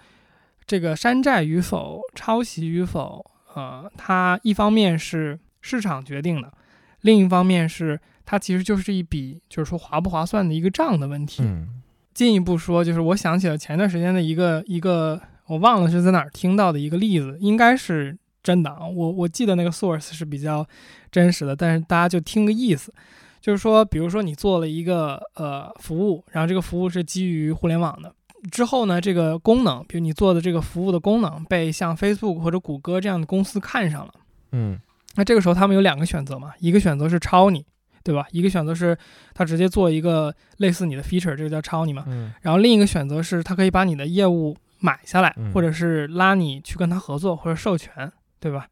[0.65, 3.23] 这个山寨与否、抄袭与否，
[3.57, 6.53] 呃，它一方面是市场决定的，
[7.01, 11.41] 另一方面是它其实就是一笔就是说划不划算的一个账的问题。
[11.43, 11.81] 嗯
[12.13, 18.87] 进一步说，就是我想起了前段时间的一个一个，我忘了是在哪儿听到的一个例子，应该是真的啊。
[18.87, 20.65] 我我记得那个 source 是比较
[21.11, 22.91] 真实的，但是大家就听个意思，
[23.39, 28.11] 就是说，比如说你做了一个呃服务，然后这个服务是基于互联网的，
[28.51, 34.13] 之后呢，这个功能，比如你做的这个服务的功能被像 Facebook 或者谷歌这样的公司看上了，
[34.51, 34.79] 嗯
[35.15, 37.65] 那这个时候他们有两个选择嘛，一个选择是抄你，
[38.03, 38.27] 对吧？
[38.31, 38.97] 一个选择是
[39.33, 42.03] 他直接做一个类似你的 feature，这个叫抄你嘛。
[42.07, 48.67] 嗯然后另一个选择是，他可以把你的业务买下来，嗯或者是拉你去跟他合作或者授权，对吧？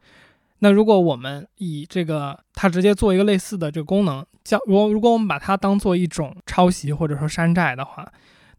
[0.59, 8.09] 那如果我们以这个他直接做一个类似的这个功能，叫如果如果我们把它当做一种抄袭或者说山寨的话，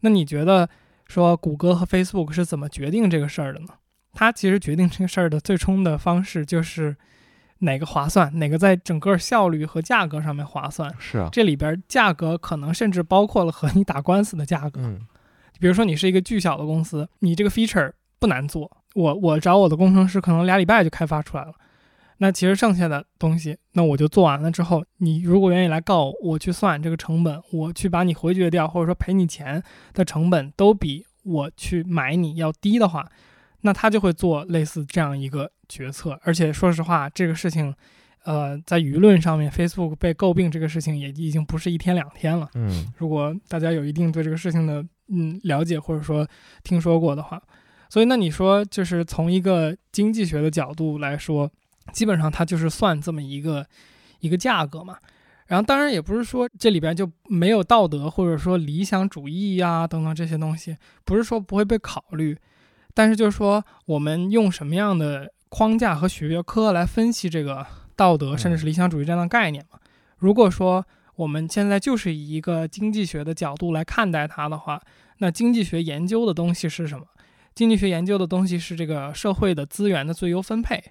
[0.01, 0.69] 那你觉得
[1.07, 3.67] 说谷歌和 Facebook 是怎么决定这个事儿的呢？
[4.13, 6.95] 它其实决定这个事儿的最终的方式就是
[7.59, 10.93] 哪个划算，哪个在整个效率和价格上面划算。
[10.99, 14.81] 是啊，这里边价格可能甚至包括了和你打官司的价格。
[14.81, 14.99] 嗯
[15.59, 21.51] 比如说你是一个巨小的公司，你这个 feature 不难做，我我找我的工程师可能俩礼拜就开发出来了。
[22.19, 29.61] 那其实剩下的东西，那我就做完了之后，你如果愿意来告我，我去算这个成本，我去把你回绝掉，或者说赔你钱
[29.93, 33.07] 的成本都比我去买你要低的话，
[33.61, 36.19] 那他就会做类似这样一个决策。
[36.23, 37.73] 而且说实话，这个事情，
[38.23, 42.49] 呃，在舆论上面，Facebook 被诟病这个事情也已经不是一天两天了。
[42.55, 46.27] 嗯如果大家有一定对这个事情的嗯了解或者说
[46.63, 47.41] 听说过的话，
[47.89, 51.49] 所以那你说就是从一个经济学的角度来说，
[51.91, 53.65] 基本上它就是算这么一个
[54.19, 54.97] 一个价格嘛。
[55.47, 62.37] 然后当然也不是说这里边就没有道德或者说理想主义呀、等等这些东西，不是说不会被考虑，
[62.93, 69.79] 但是就是说我们用什么样的框架和学科来分析这个道德甚至是理想主义这样的概念嘛？
[70.17, 74.81] 如果说我们现在就是以一个经济学的角度来看待它的话，
[75.19, 77.05] 那经济学研究的东西是什么？
[77.55, 80.83] 经济学研究的东西是这个社会的资源的最优分配。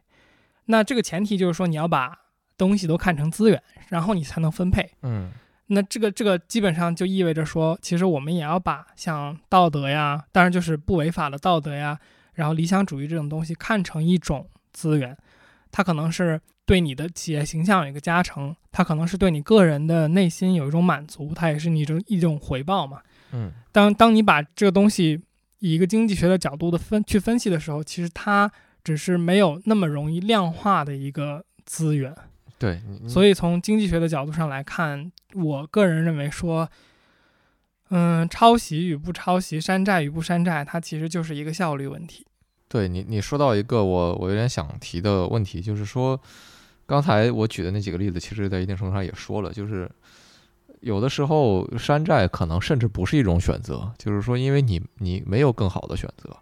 [0.67, 2.17] 那这个前提就是说，你要把
[2.57, 4.91] 东西都看成资源，然后你才能分配。
[5.03, 5.31] 嗯
[5.69, 11.99] 那这个这个基本上就意味着说，其实我们也要把像道德呀，当然就是不违法的道德呀，
[12.35, 15.17] 然后理想主义这种东西看成一种资源，
[15.73, 23.01] 它可能是对你的企业形象有一个加成，它可能是对你个人的内心有一种满足，它也是你一种一种回报嘛。
[23.33, 25.21] 嗯当当你把这个东西
[25.59, 28.49] 以一个经济学的角度的分去分析的时候，其实它
[28.87, 32.15] 只是没有那么容易量化的一个资源。
[32.57, 36.71] 对，所以从经济学的角度上来看，我个人认为说，
[37.91, 42.25] 嗯，抄袭与不抄袭、山寨与不山寨，它其实就是一个效率问题。
[42.69, 46.21] 对你，你说到一个我我有点想提的问题，就是说，
[46.87, 49.91] 刚才我举的那几个例子，其实在一定程度上也说了，就是
[50.81, 56.37] 有的时候山寨可能甚至不是一种选择，就是说，因为你你没有更好的选择，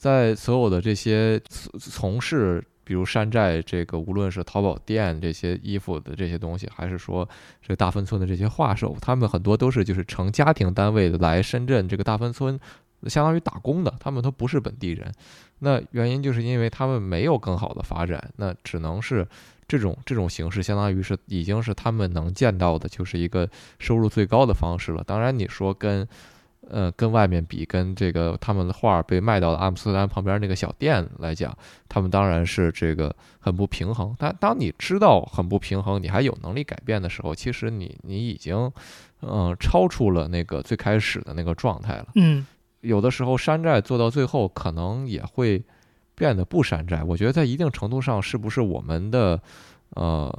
[0.00, 7.28] 在所有的这些从从事，比如山寨这个，无论是淘宝店这些衣服的这些东西，还是说
[7.60, 12.58] 这个大芬村的这些画手，他们很多都是就是成家庭单位的来深圳这个大芬村。
[13.06, 15.10] 相当于打工的，他们都不是本地人，
[15.60, 19.26] 那原因就是因为他们没有更好的发展，那只能是
[19.66, 25.02] 这种这种形式，相当于是已经是他们能见到的，就是一个收入最高的方式了。
[25.02, 26.06] 当然，你说跟
[26.70, 31.56] 呃跟外面比，跟这个他们的画被卖到了阿姆斯特丹旁边那个小店来讲，
[31.88, 34.14] 他们当然是这个很不平衡。
[34.18, 38.56] 但当你知道很不平衡，你还有能力改变的时候，其实你你已经
[39.22, 42.06] 嗯、呃超出了那个最开始的那个状态了。
[42.14, 42.46] 嗯
[42.80, 45.62] 有的时候山寨做到最后，可能也会
[46.14, 47.04] 变得不山寨。
[47.04, 49.38] 我觉得在一定程度上，是不是我们的
[49.90, 50.30] 呃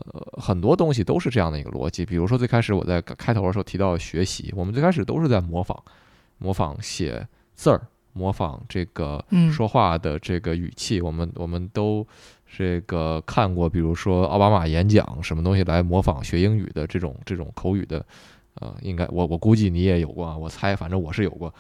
[0.42, 2.04] 很多东西都是这样的一个逻辑？
[2.04, 5.78] 比如说最开始我在开头的时候提到学习，我们最开始都是在模仿，
[6.42, 7.80] 模仿写字儿，
[8.14, 11.00] 模仿这个嗯说话的这个语气。
[11.00, 12.06] 我们我们都
[12.58, 18.06] 这个看过，比如说奥巴马演讲什么东西来模仿学英语的这种这种口语的。
[18.56, 21.54] 呃，应该我我估计你也有过啊，我猜，反正我是有过。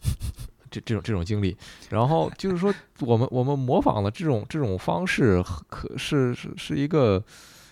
[0.70, 1.54] 这这种这种经历。
[1.90, 7.22] 然后就是说， 我们我们模仿的这种这种方式，可是是是一个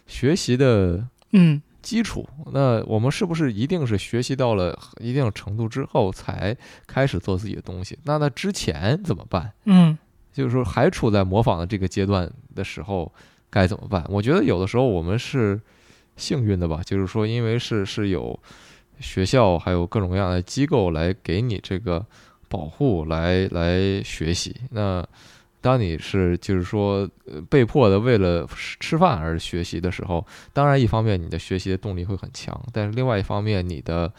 [0.07, 2.27] 学习的嗯基础。
[2.53, 6.57] 那我们是不是一定是学习到了一定程度之后才
[6.87, 7.99] 开始做自己的东西？
[8.05, 9.53] 那那之前怎么办？
[9.65, 9.99] 嗯
[10.33, 13.13] 就是说还处在模仿的这个阶段的时候
[13.51, 14.03] 该怎么办？
[14.09, 15.61] 我觉得有的时候我们是
[16.17, 18.39] 幸运的吧，就是说因为是是有
[18.99, 22.07] 学校还有各种各样的机构来给你这个
[22.49, 24.57] 保护，来来学习。
[24.71, 25.05] 那
[25.63, 27.09] 当你是就是说
[27.49, 28.47] 被迫的为了
[28.81, 34.13] 吃饭而学习的时候，当然一方面你的学习的动力会很强，但是另外一方面你的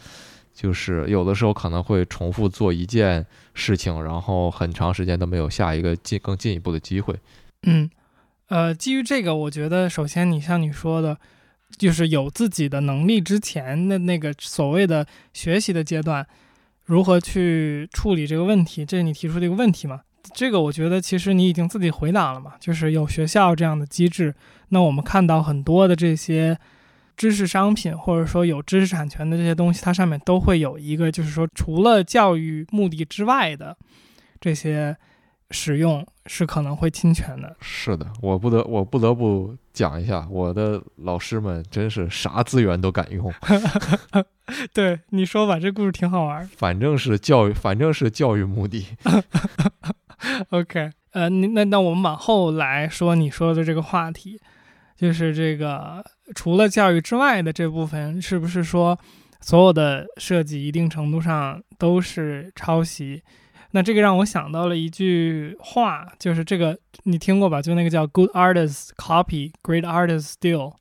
[0.52, 7.14] 就是有的时候可能会重复做一件事情，然后很长时间都没有下一个进更进一步的机会。
[7.64, 7.90] 嗯，
[8.48, 11.18] 呃，基于这个，我觉得首先你像你说的，
[11.76, 16.26] 就是有自己的能力之前的那个所谓的学习的阶段，
[16.84, 20.02] 如何去处理这个问题，这是你提出的一个问题嘛？
[20.32, 24.34] 这个我觉得其实你已经自己回答了嘛，就是有学校这样的机制。
[24.70, 26.58] 那我们看到很多的这些
[27.16, 33.76] 知识商品，或者说有知识产权的这些东西，它上面都会有一个，就是说除了教育目的之外的
[34.40, 34.96] 这些
[35.50, 37.54] 使用是可能会侵权的。
[37.60, 43.32] 是的，我不得我不得不讲一下，我的老师们真是啥资源都敢用，
[44.74, 46.48] 对，你说吧，这故事挺好玩儿。
[46.56, 48.86] 反正是教育，反正是教育目的。
[50.50, 54.40] OK，呃，你那那我们往后来说你说的这个话题，
[54.96, 56.04] 就是这个
[56.34, 58.98] 除了教育之外的这部分，是不是说
[59.40, 63.22] 所有的设计一定程度上都是抄袭？
[63.72, 67.60] 那这个让我想到了一句话，就是这个你听过吧？
[67.60, 70.74] 就那个叫 “Good artists copy, great artists steal”。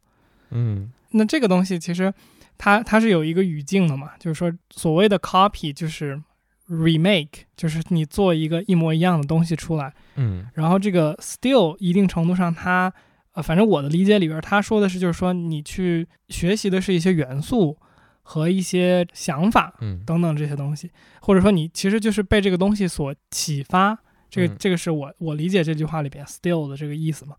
[0.52, 2.14] 嗯那这个东西其实
[2.58, 6.22] 它它是有一个语境的嘛，就是说所谓的 copy 就是
[6.70, 9.94] remake，就是你做一个一模一样的东西出来。
[10.16, 12.92] 嗯然后这个 still 一定程度上它，
[13.34, 17.78] 呃，反正我的理解里边，他说的是就是说你去学习的是一些元素
[18.22, 20.90] 和一些想法嗯等等这些东西，
[21.22, 23.98] 或者说你其实就是被这个东西所启发。
[24.30, 27.36] 这个嗯这个是我我理解这句话里边 still 的这个意思嘛。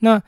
[0.00, 0.22] 那呃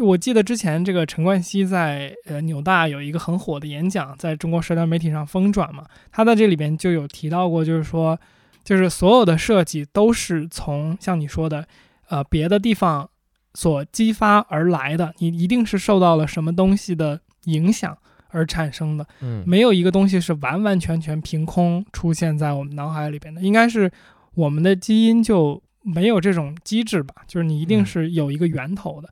[0.00, 5.84] 我记得之前这个陈冠希在呃纽大有一个很火的演讲，在中国社交媒体上疯转嘛。
[6.10, 8.18] 他在这里边就有提到过，就是说，
[8.64, 11.66] 就是所有的设计都是从像你说的，
[12.08, 13.08] 呃，别的地方
[13.54, 17.96] 所激发而来的，你一定是受到了什么东西的影响
[18.30, 19.06] 而产生的。
[19.20, 23.90] 嗯没有一个东西是完完全全凭空出现在我们脑海里边的，应该是
[24.34, 29.08] 我们的基因就没有这种机制吧，就是你一定嗯是有一个源头的。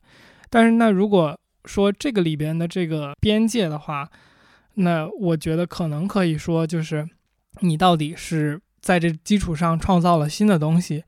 [0.49, 4.09] 但是那如果说这个里边的这个边界的话，
[4.75, 7.07] 那我觉得可能可以说就是
[7.61, 11.03] 你到底是在这基础上创造了新的东西，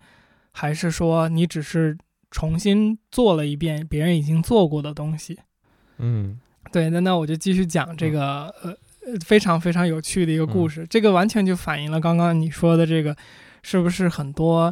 [0.51, 1.97] 还是说你只是
[2.31, 5.39] 重新做了一遍别人已经做过的东西？
[5.97, 6.39] 嗯。
[6.71, 8.69] 对，那那我就继续讲这个呃
[9.05, 13.15] 呃非常非常有趣的一个故事，这个完全就反映了刚刚你说的这个，
[13.63, 14.71] 是不是很多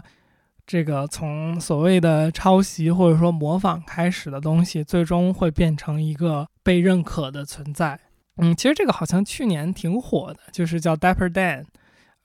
[0.67, 7.97] 这个从所谓的抄袭或者说模仿开始的东西，最终会变成一个被认可的存在？
[8.35, 11.63] 嗯，其实这个好像去年挺火的，就是叫 Dapper Dan，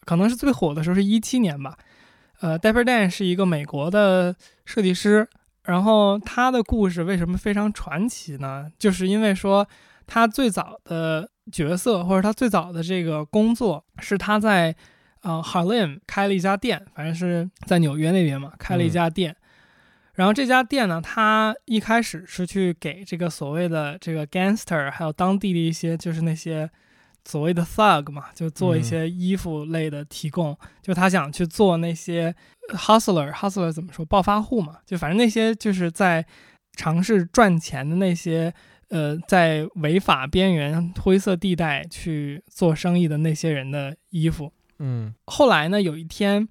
[0.04, 1.78] 可能是最火的时候是一七年吧。
[2.40, 4.34] 呃，Dapper Dan 是一个美国的
[4.64, 5.28] 设计师，
[5.62, 8.66] 然后他的故事为什么非常传奇呢？
[8.76, 9.66] 就是因为说
[10.06, 14.74] 他最早的角色或者他最早的这个工作是他在
[15.22, 19.34] 呃 Harlem 开了一家店，反正是在纽约那边嘛，开了一家店。
[20.14, 26.68] 然后这家店呢，他一开始是去给这个所谓的这个 gangster，还有当地的一些就是那些
[27.24, 30.56] 所谓的 thug 嘛，就做一些衣服类的提供。
[30.82, 32.34] 就他想去做那些
[32.74, 34.04] hustler，hustler 怎么说？
[34.04, 36.26] 暴发户嘛，就反正那些就是在
[36.76, 38.52] 尝试赚钱的那些，
[38.90, 44.52] 呃，在违法边缘、灰色地带去做生意的那些人的衣服。
[44.84, 46.46] 嗯后来呢，有一天，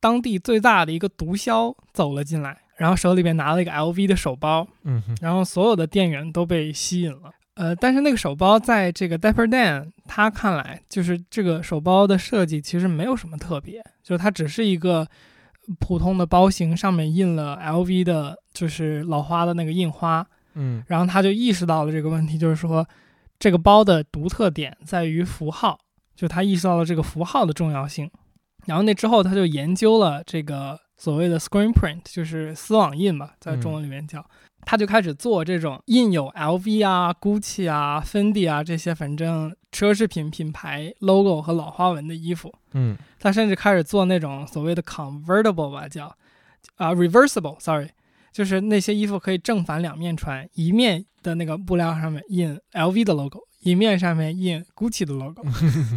[0.00, 7.30] 当地最大的一个毒枭走了进来，然后手里边拿了一个 LV 的手包，嗯然后所有的店员都被吸引了。
[7.54, 15.06] 呃，但是那个手包在这个 Dapper Dan 他看来，就是这个手包的设计其实没有什么特别，就是它只是一个
[15.80, 20.26] 普通的包型，上面印了 LV 的，就是老花的那个印花。
[20.58, 22.86] 嗯然后他就意识到了这个问题，就是说
[23.38, 25.78] 这个包的独特点在于符号，
[26.16, 28.10] 就他意识到了这个符号的重要性。
[28.64, 34.24] 然后那之后，他就研究了这个所谓的 screen print，就是丝网印嘛，在中文里面叫。
[34.68, 42.52] 他就开始做这种印有 LV 啊、GUCCI 啊、Fendi 啊这些反正奢侈品品牌 logo 和老花纹的衣服。
[42.72, 46.06] 嗯他甚至开始做那种所谓的 convertible 吧，叫
[46.74, 47.90] 啊 reversible，sorry，
[48.32, 55.42] 就是那些衣服可以正反两面穿，一面的那个布料上面印 LV 的 logo，一面上面印 Gucci 的 logo，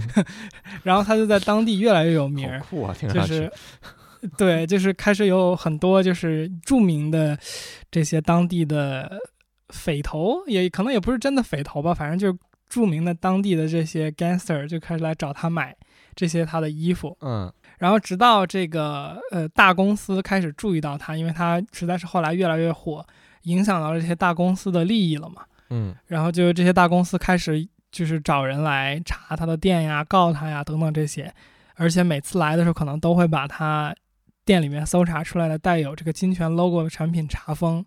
[0.84, 3.30] 然后他就在当地越来越有名儿好，酷啊，听上去。
[3.30, 3.52] 就是
[4.38, 7.38] 对，就是开始有很多就是著名的
[7.90, 9.20] 这些当地的
[9.70, 12.38] 匪头，也可能也不是真的匪头吧，反正就是
[12.68, 15.76] 著名的当地的这些 gangster 就开始来找他买
[16.16, 23.06] 这些他的衣服，嗯然后直到这个呃大公司开始注意到他，因为他实在是后来越来越火，
[23.44, 31.34] 影响到了这些大公司的利益了嘛，嗯然后就这些大公司开始就是找人来查他的店呀、告他呀等等这些，
[31.76, 33.94] 而且每次来的时候可能都会把他
[34.46, 37.86] 店里面搜查出来的带有这个侵权 logo 的产品查封。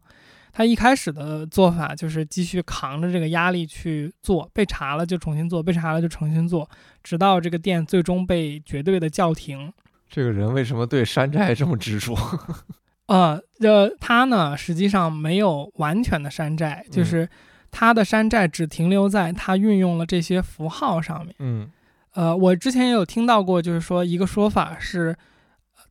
[0.54, 6.68] 他一开始的做法就是继续扛着这个压力去做，被查了就重新做，被查了就重新做，
[7.02, 9.72] 直到这个店最终被绝对的叫停。
[10.10, 12.14] 这个人为什么对山寨这么执着？
[13.08, 17.28] 呃，呃，他呢实际上没有完全的山寨，就嗯是
[17.72, 21.34] 他的山寨只停留在他运用了这些符号上面。
[21.40, 21.68] 嗯
[22.12, 25.16] 呃，我之前也有听到过，就是说一个说法是，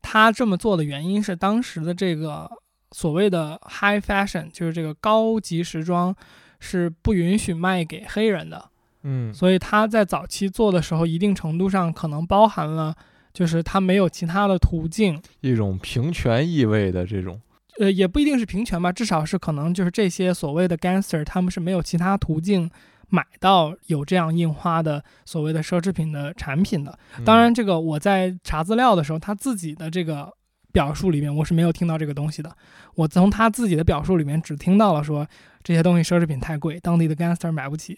[0.04, 2.48] 他这么做的原因是当时的这个
[2.92, 6.16] 所谓的 high fashion，就是这个高级时装
[6.60, 8.70] 是不允许卖给黑人的，
[9.02, 12.96] 嗯所以他在早期做的时候，一定程度上可能包含了，
[13.34, 17.42] 就是他没有其他的途径，一种平权意味的这种。
[17.82, 22.70] 呃，也不一定是平权吧，至少是可能就是这些所谓的 gangster，他们是没有其他途径
[23.10, 26.96] 买到有这样印花的所谓的奢侈品的产品的。
[27.26, 30.32] 当然，这个我在查资料的时候，他自己的这个
[30.72, 32.56] 表述里面，我是没有听到这个东西的。
[32.96, 35.28] 我从他自己的表述里面只听到了说
[35.64, 37.98] 这些东西奢侈品太贵，当地的 gangster 买不起，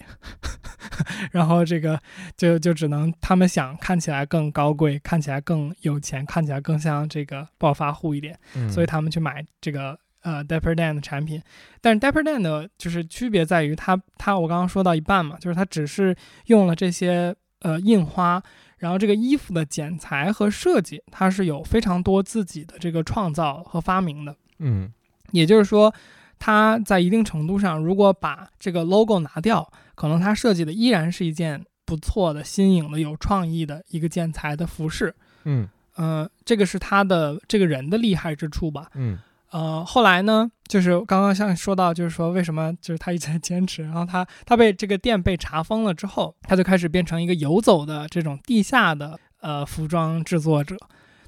[1.32, 2.00] 然后这个
[2.36, 8.38] 就就只能他们想看起来更高贵，看起来更有钱，看起来更像这个暴发户一点。
[8.56, 11.42] 嗯，所以他们去买这个呃 Dapper Dan 的产品。
[11.82, 16.16] 但是 Dapper Dan 的就是区别在于它它我刚刚说到一半嘛，就是它只是
[16.48, 18.44] 用了这些呃印花，
[18.84, 24.36] 然后这个衣服的剪裁和设计，它是有非常多自己的这个创造和发明的。
[24.60, 24.92] 嗯
[25.32, 25.96] 也就是说，
[26.38, 35.16] 它在一定程度上，如果把这个 logo 拿掉，可能它设计的依然是一件不错的、新颖的、有创意的一个剪裁的服饰。
[35.46, 38.90] 嗯呃，这个是他的这个人的厉害之处吧。
[38.96, 39.18] 嗯
[39.54, 50.76] 呃，后来呢，就是刚刚像说到，就是说为什么就是他一直在坚持，然后他他被这个店被查封了之后，他就开始变成一个游走的这种地下的呃服装制作者，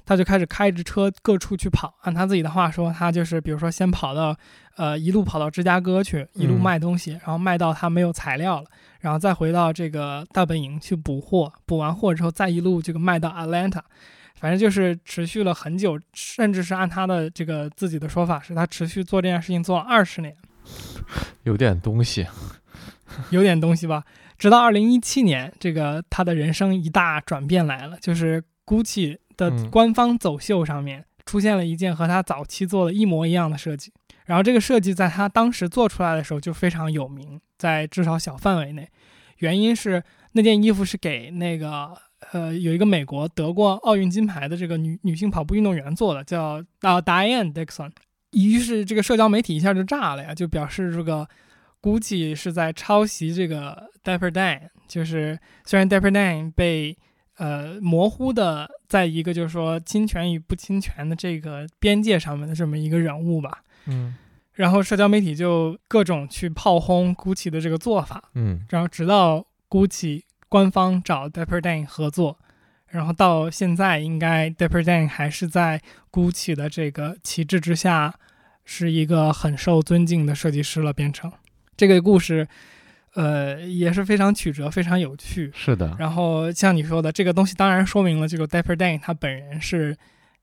[0.04, 1.94] 他就开始开着车各处去跑。
[2.02, 4.36] 按他自己的话说，他就是比如说先跑到
[4.76, 8.66] 呃一路跑到芝加哥去，一路嗯卖东西，然后卖到他没有材料了，
[8.98, 13.82] 然后再回到这个大本营去补货，补完货之后再一路这个卖到 Atlanta。
[14.36, 20.34] 反正就是持续了很久，甚至是按他的这个自己的说法，是他持续做这件事情做了二十年，
[21.44, 22.26] 有点东西。
[23.30, 24.04] 有点东西吧。
[24.36, 33.92] 直到二零一七年，这个他的人生一大转变来了，就是 GUCCI 的嗯官方走秀上面出现了一件和他早期做的一模一样的设计。
[34.26, 38.86] 然后这个设计在他当时做出来的时候就非常有名，在至少小范围内。
[39.38, 41.96] 原因是那件衣服是给那个
[42.32, 47.90] 呃有一个美国得过奥运金牌的这个女女性跑步运动员做的，叫啊 Diane Dixon。
[48.32, 51.26] 于是这个社交媒体一下就炸了呀，就表示这个
[51.80, 56.98] GUCCI 是在抄袭这个 Dapper Dan，就是虽然 Dapper Dan 被
[57.36, 64.16] 呃模糊的在一个就是说侵权与不侵权的这个边界上面的这么一个人物吧，嗯。
[64.52, 68.64] 然后社交媒体就各种去炮轰 GUCCI 的这个做法，嗯。
[68.70, 72.38] 然后直到 GUCCI 官方找 Dapper Dan 合作，
[72.88, 75.80] 然后到现在应该 Dapper Dan 还是在
[76.12, 78.14] GUCCI 的这个旗帜之下，
[78.64, 81.30] 是一个很受尊敬的设计师了，变成
[81.76, 82.46] 这个故事，
[83.14, 85.50] 呃也是非常曲折，非常有趣。
[85.54, 85.96] 是的。
[85.98, 89.96] 然后像你说的，这个东西当然说明了这个 Dapper Dan 他本人是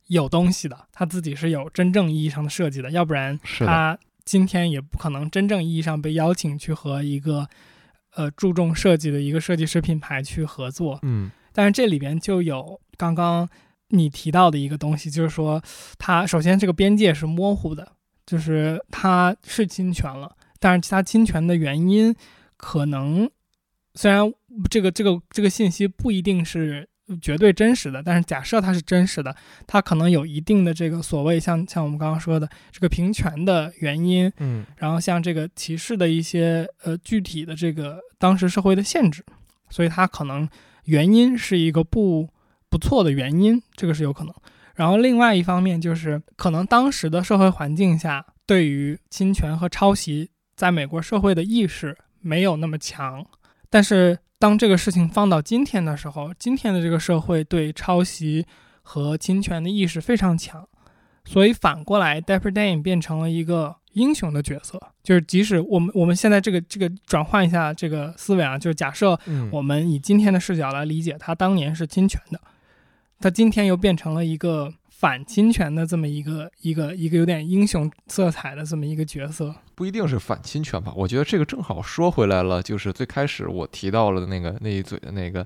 [0.08, 3.39] 有东西的，他自己是有真正意义上的设计的，要不然。
[3.60, 7.47] 他今天也不可能真正意义上被邀请去和一个
[8.16, 10.99] 呃注重设计的一个设计师品牌去合作。
[11.03, 13.47] 嗯但是这里边就有刚刚
[13.89, 15.61] 你提到的一个东西，就是说
[15.99, 17.91] 它首先这个边界是模糊的，
[18.26, 22.16] 就是它是侵权了，但是它侵权的原因
[22.57, 23.30] 可能
[23.93, 24.34] 虽然
[24.68, 26.89] 这个这个这个信息不一定是
[27.22, 29.36] 绝对真实的，但是假设它是真实的，
[29.68, 39.24] 它可能有一定的这个所谓像像我们刚刚说的这个平权的原因，嗯然后像这个歧视的一些呃具体的这个当时社会的限制，
[39.70, 40.47] 所以它可能
[40.86, 42.30] 原因是一个不
[42.70, 44.34] 不错的原因，这个是有可能。
[44.76, 53.24] 然后另外一方面就是可能当时的社会环境下，对于侵权和抄袭，在美国社会的意识没有那么强，
[53.70, 58.46] 但是当这个事情放到今天的时候，今天的这个社会对抄袭
[58.82, 60.68] 和侵权的意识非常强，
[61.24, 63.78] 所以反过来，Dapper Dan 变成了一个。
[63.94, 69.16] 英雄的角色，就是即使我们我们现在这个这个转换一下这个思维啊，就是假设
[69.52, 72.41] 我们以今天的视角来理解，他当年是侵权的，
[73.20, 74.74] 他今天又变成了一个
[75.04, 80.93] 反侵权的这么一个一个一个有点英雄色彩的这么一个角色，不一定是反侵权吧？
[80.95, 85.45] 我觉得这个正好说回来了，就是最开始我提到了那个那一嘴的那个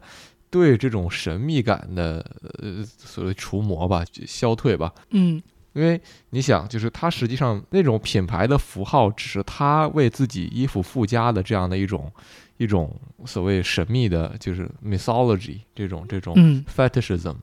[0.52, 2.24] 对这种神秘感的
[2.62, 5.42] 呃所谓除魔吧，消退吧，嗯。
[5.74, 6.00] 因为
[6.32, 12.12] 你想，就是它实际上那种品牌的符号，只是他为自己衣服附加的这样的一种
[12.58, 12.96] 一种
[13.26, 16.36] 所谓神秘的，就是 mythology 这种这种
[16.76, 17.36] fetishism。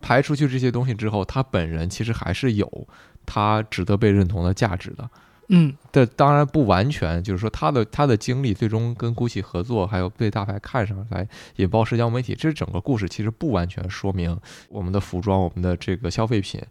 [0.00, 2.88] 排除去这些东西之后，他本人其实还是有
[3.26, 5.08] 他值得被认同的价值的。
[5.50, 11.26] 嗯，这当然不完全，就是说他的他的经历最终跟 GUCCI 合作，还有被大牌看上来
[11.56, 16.62] 引爆社交媒体，这整个故事其实不完全说明我们的服装，我们的这个消费品。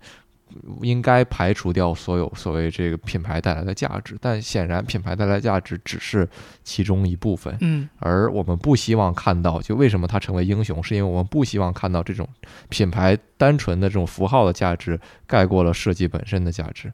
[0.82, 6.28] 应该排除掉所有所谓这个品牌带来的价值，但显然品牌带来价值只是
[6.64, 7.58] 其中一部分。
[7.62, 12.28] 嗯，而我们不希望看到，就为什么它成为英雄，是因为我们不希望看到这种
[12.70, 16.92] 品牌单纯的这种符号的价值盖过了设计本身的价值。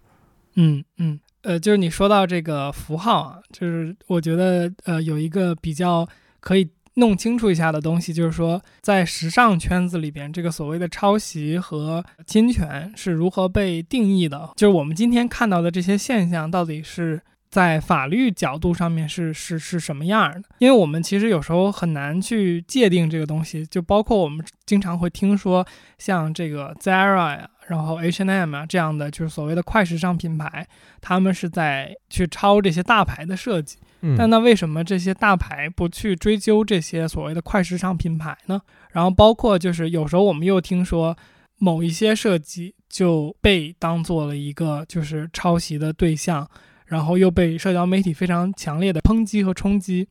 [0.55, 6.07] 嗯嗯，呃，就是你说到这个符号啊，就是我觉得呃有一个比较
[6.39, 6.69] 可以。
[6.95, 14.51] 弄清楚一下的东西，就是说，在时尚圈子里边，这个所谓的抄袭和侵权是如何被定义的？
[14.55, 20.49] 就是我们今天看到的这些现象，到底是在法律角度上面是是是什么样的？
[20.59, 25.65] 因为我们其实有时候很难去界定这个东西，就包括我们经常会听说，
[25.97, 30.67] 像这个 Zara 呀，然后 H&M 啊这样的，就是所谓的快时尚品牌，
[31.01, 33.77] 他们是在去抄这些大牌的设计。
[34.17, 38.61] 但那为什么这些大牌不去追究这些所谓的快时尚品牌呢？
[38.91, 41.17] 然后包括就是有时候我们又听说
[41.57, 46.45] 某一些设计就被当做了一个就是抄袭的对象，
[46.85, 50.07] 然后又被社交媒体非常强烈的抨击和冲击。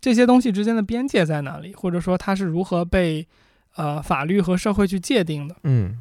[0.00, 1.74] 这些东西之间的边界在哪里？
[1.74, 3.26] 或者说它是如何被
[3.74, 5.56] 呃法律和社会去界定的？
[5.64, 6.00] 嗯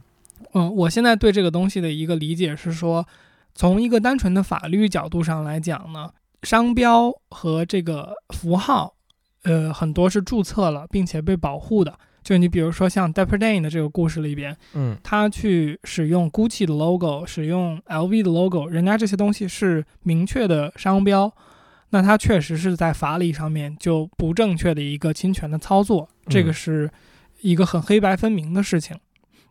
[0.54, 3.08] 嗯，我现在对这个东西的一个理解是说，
[3.56, 6.12] 从一个单纯的法律角度上来讲呢。
[6.44, 8.96] 商标和这个符号，
[9.44, 11.98] 呃，很多是注册了并且被保护的。
[12.24, 21.34] 就你比如说像 Dapper Dan 的这个故事里边，嗯，他去使用 Gucci 的 logo，使用 LV 的 logo，人家这些东西是明确的商标，
[21.90, 26.92] 那他确实是在法理上面就不正确的一个侵权的操作，这个是
[27.42, 28.96] 一个很黑白分明的事情。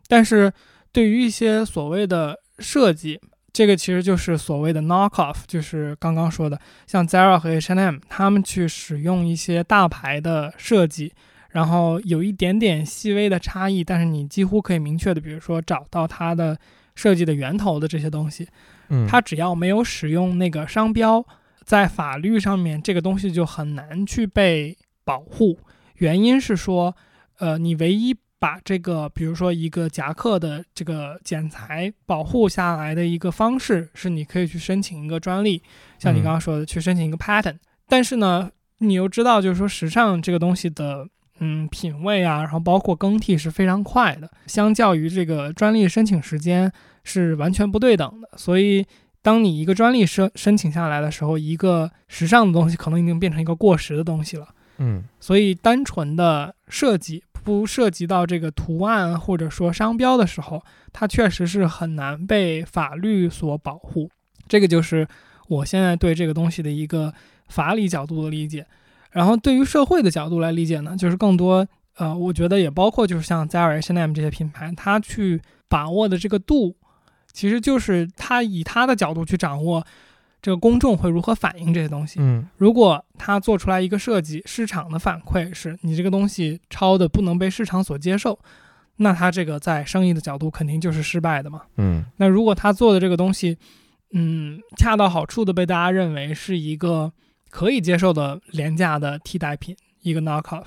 [0.07, 0.53] 但是
[0.93, 3.19] 对于一些所谓的设计，
[3.53, 11.11] 这个其实就是所谓的 knock off，就是刚刚说的，像 Zara 和 H&M，他们去使用一些大牌的设计，
[11.49, 16.57] 然后有一点点细微的差异，但是你几乎可以明确的，比如说找到它的
[16.95, 18.47] 设计的源头的这些东西，
[18.87, 21.25] 嗯，它只要没有使用那个商标，
[21.65, 25.59] 在法律上面这个东西就很难去被保护。
[25.95, 26.95] 原因是说，
[27.39, 28.15] 呃，你唯一。
[28.41, 35.61] 把这个，比如说一个夹克的这个剪裁保护下来的一个方式，是你可以去申请一个专利，
[35.99, 37.57] 像你刚刚说的，去申请一个 patent。
[37.87, 46.71] 但是呢，你又知道，就是说时尚这个东西的，嗯，品味啊，然后包括更替是非常快的，相较于这个专利申请时间
[47.03, 48.29] 是完全不对等的。
[48.37, 48.83] 所以，
[49.21, 54.47] 当你一个专利申申请下来的时候，一个时尚的东西可能已经变成一个过时的东西了。
[54.79, 57.23] 嗯，所以单纯的设计。
[57.43, 60.63] 不涉及到这个图案或者说商标的时候，
[60.93, 64.09] 它确实是很难被法律所保护。
[64.47, 65.07] 这个就是
[65.47, 67.13] 我现在对这个东西的一个
[67.47, 68.65] 法理角度的理解。
[69.11, 71.67] 然后对于社会的角度来理解呢，就是更多
[71.97, 76.75] 呃，我觉得也包括就是像 Zara、H&M 这些品牌，它去把握的这个度，
[77.33, 79.85] 其实就是它以它的角度去掌握。
[80.41, 82.19] 这个公众会如何反映这些东西？
[82.19, 88.39] 嗯，如果他做出来一个设计，市场的反馈是你这个东西抄的不能被市场所接受，
[88.95, 91.61] 那他这个在生意的角度肯定就是失败的嘛。
[91.77, 93.57] 嗯，那如果他做的这个东西，
[94.13, 97.13] 嗯，恰到好处的被大家认为是一个
[97.51, 100.65] 可以接受的廉价的替代品，一个 knock off，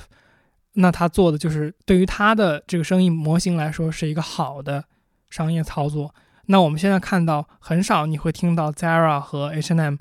[0.75, 4.85] 那他做的就是对于他的这个生意模型来说是一个好的
[5.31, 6.15] 商业操作。
[6.47, 9.97] 那我们现在看到很少，你会听到 Zara 和 H&M，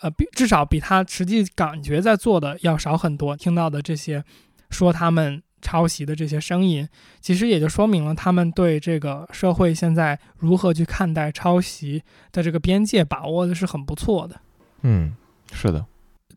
[0.00, 3.36] 呃，比至少比他实际感觉在做的要少很多。
[3.36, 4.24] 听到的这些
[4.70, 6.88] 说他们抄袭的这些声音，
[7.20, 12.02] 其实也就说明了他们对这个社会现在如何去看待抄袭
[12.32, 14.40] 的这个边界把握的是很不错的。
[14.82, 15.14] 嗯，
[15.52, 15.84] 是的，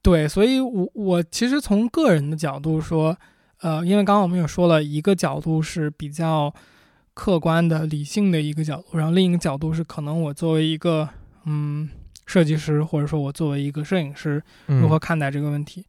[0.01, 3.17] 对，所以我我其实从个人的角度说，
[3.61, 6.53] 呃，因为刚刚我们也说了一个角度是比较
[7.13, 11.07] 客观的、理性的一个角度，然后另一个角度是可能我作为一个
[11.45, 11.89] 嗯
[12.25, 15.85] 设计师，或者说我作为一个摄影师，如何看待这个问题。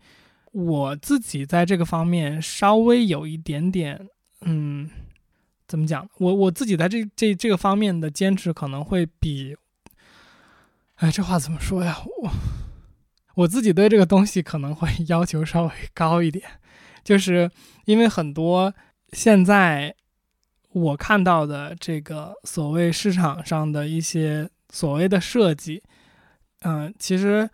[0.53, 4.09] 我自己在这个方面稍微有一点点，
[4.43, 4.89] 嗯，
[5.67, 6.09] 怎么讲？
[6.19, 9.57] 我我自己在这这这个方面的坚持可能会比，
[10.97, 11.99] 哎，这话怎么说呀？
[12.23, 12.31] 我
[13.35, 16.45] 我自己对这个东西可能会 要求稍微高一点，
[17.03, 17.51] 就是
[17.87, 18.73] 因为很多
[19.13, 19.97] 现在
[20.75, 25.83] 我看到的这个所谓市场上的一些所谓的设计，
[26.61, 27.49] 嗯，其实。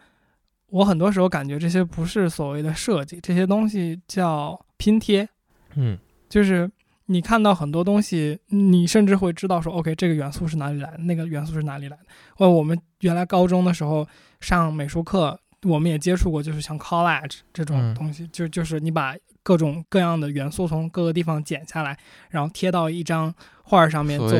[0.73, 5.29] 我很多时候感觉这些不是所谓的设计，这些东西叫拼贴。
[5.75, 5.99] 嗯，
[6.29, 6.71] 就是
[7.07, 12.05] 你看到很多东西，你甚至会知道说，OK，这个元素是哪里来的，那个元素是哪里来的。
[12.37, 14.07] 或者我们原来高中的时候
[14.39, 21.99] 上美术课，我们也接触过，就是像 collage 这种东西，就就是你把各种各样的元素从各个地方剪下来，
[22.31, 24.33] 然后贴到一张画上面做。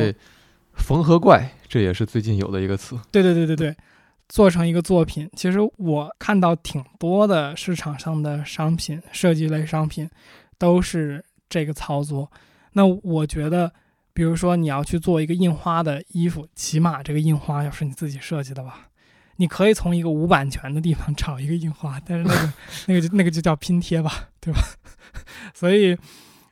[0.73, 2.97] 缝合怪，这也是最近有的一个词。
[3.11, 3.75] 对对对对对。
[4.29, 10.09] 做成一个作品，其实我看到挺多的市场上的商品，设计类商品
[10.57, 12.31] 都是这个操作。
[12.71, 13.73] 那我觉得，
[14.13, 18.87] 比如说你要去做一个印花的衣服，起码这个印花要是你自己设计的吧？
[19.41, 22.53] 你可以从一个无版权的地方找一个印花，但是那个
[22.87, 24.61] 那个就那个就叫拼贴吧，对吧？
[25.53, 25.97] 所以，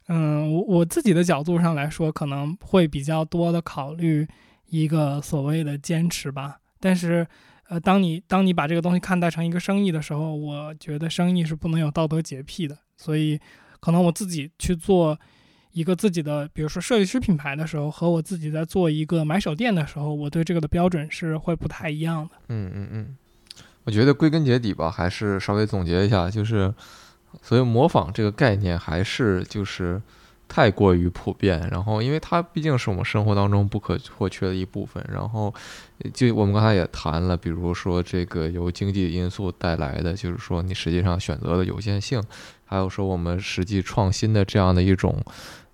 [0.08, 4.28] 嗯，我我自己的角度上来说，可能会比较多的考虑
[4.70, 7.28] 一个所谓的坚持吧，但是。
[7.72, 12.76] 呃，当你当你把这个东西看待成一个生意的时候，我觉得生意是不能有道德洁癖的。
[12.98, 13.40] 所以，
[13.80, 15.16] 可能我自己去做
[15.72, 22.32] 一个自己的，比如说设计师品牌的时候，和我自己在做一个买手店的时候，我对这个的标准是会不太一样的。
[22.48, 23.18] 嗯嗯嗯，
[23.84, 26.74] 我觉得归根结底吧，还是稍微总结一下，就是
[27.42, 30.02] 所以模仿这个概念，还是就是。
[30.50, 35.54] 太过于普遍，然后因为它毕竟是我们生活当中不可或缺的一部分，然后
[36.14, 42.22] 就我们刚才也谈了，比如说这个由经济因素带来的，就是说你实际上选择的有限性，
[42.66, 45.24] 还有说我们实际创新的这样的一种，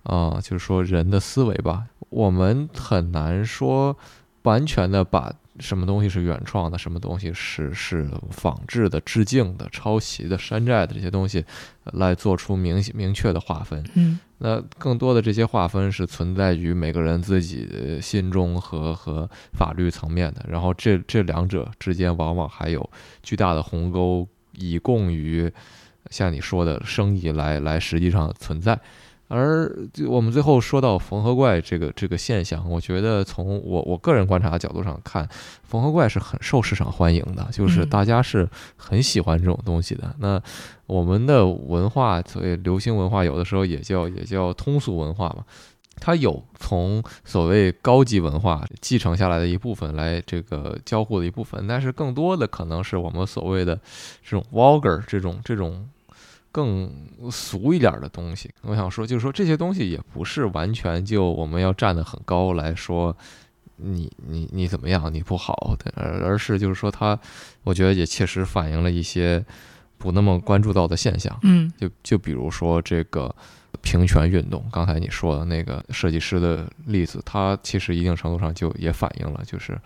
[0.04, 3.96] 啊，就是说人的思维吧，我们很难说
[4.42, 5.32] 完全的把。
[5.58, 6.76] 什么东西是原创的？
[6.76, 11.44] 什么东西是是仿制的、致敬的、抄袭的、山寨的这些东西，
[11.84, 13.84] 来做出明明确的划分。
[13.94, 20.44] 嗯，那更多的这些划分是存在于每个人自己心中和和法律层面的。
[20.48, 22.88] 然后这这两者之间往往还有
[23.22, 25.50] 巨大的鸿沟，以供于
[26.10, 28.78] 像你说的生意来来实际上存在。
[29.28, 29.68] 而
[30.08, 35.28] 我们最后说到缝合怪这个这个现象，我觉得从我我个人观察的角度上看，
[35.64, 40.14] 缝合怪是很受市场欢迎的，就是大家是很喜欢这种东西的。
[40.20, 40.40] 那
[40.86, 45.44] 我们的文化，所谓流行文化，有的时候也叫也叫通俗文化嘛，
[45.96, 53.74] 它有从所谓高级文化继承下来的一部分来这个交互的一部分，但是更多的可能是我们所谓的
[54.22, 55.88] 这种 vulgar 这种这种。
[56.56, 56.90] 更
[57.30, 63.14] 俗一点的东西，我想说，就是说这些东西也不是完全就我们要站得很高来说，
[63.76, 67.18] 你你你怎么样，你不好，而而是就是说，它
[67.62, 69.44] 我觉得也确实反映了一些
[69.98, 71.38] 不那么关注到的现象。
[71.42, 73.34] 嗯，就就比如说这个
[73.82, 79.78] 平权运动，刚才你说的那个设计师的例子，它其实一定程度上就也反映了，就是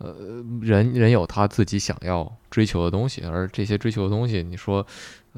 [0.00, 4.84] 呃，人人有他自己想要追求的东西，而这些追求的东西，你说。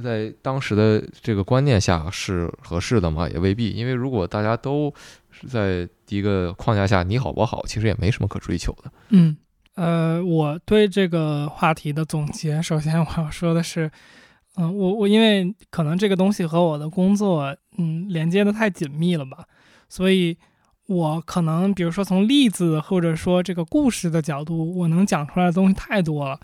[0.03, 3.29] 在当时的这个观念下是合适的吗？
[3.29, 4.91] 也未必，因为如果大家都
[5.31, 8.91] 是在一个框架下，你好我好，其实也没什么可追求的。
[9.11, 9.37] 嗯，
[9.75, 13.91] 呃，我对这个话题的总结，首先我要说的是，
[14.57, 19.45] 嗯，我我因为可能这个东西和我的工作，嗯，连接的太紧密了吧，
[19.91, 20.39] 所以
[20.87, 26.39] 我可能比如说从例子或者说这个故事的角度，我能讲出来的东西太多了。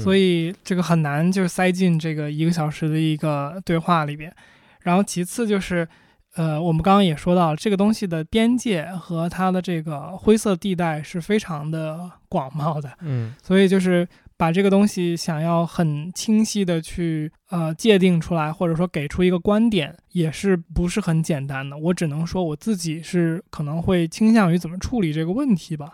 [0.00, 4.34] 所以这个很难，就是塞进这个一个小时的一个对话里边。
[4.80, 5.86] 然后其次就是，
[6.34, 12.90] 呃，我们刚刚也说到，这个东西的边界和它的这个灰色地带是非常的广袤的。
[13.02, 14.08] 嗯，所以就是
[14.42, 21.78] 把这个东西想要很清晰的去呃界定出来，或者说给出一个观点，也是不是很简单的。
[21.78, 25.92] 我只能说我自己是可能会倾向于怎么处理这个问题吧。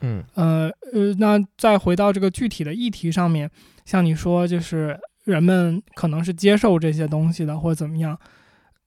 [0.00, 3.50] 嗯呃呃，那再回到这个具体的议题上面，
[3.84, 8.18] 像你说，就是人们可能是接受这些东西的，或者怎么样。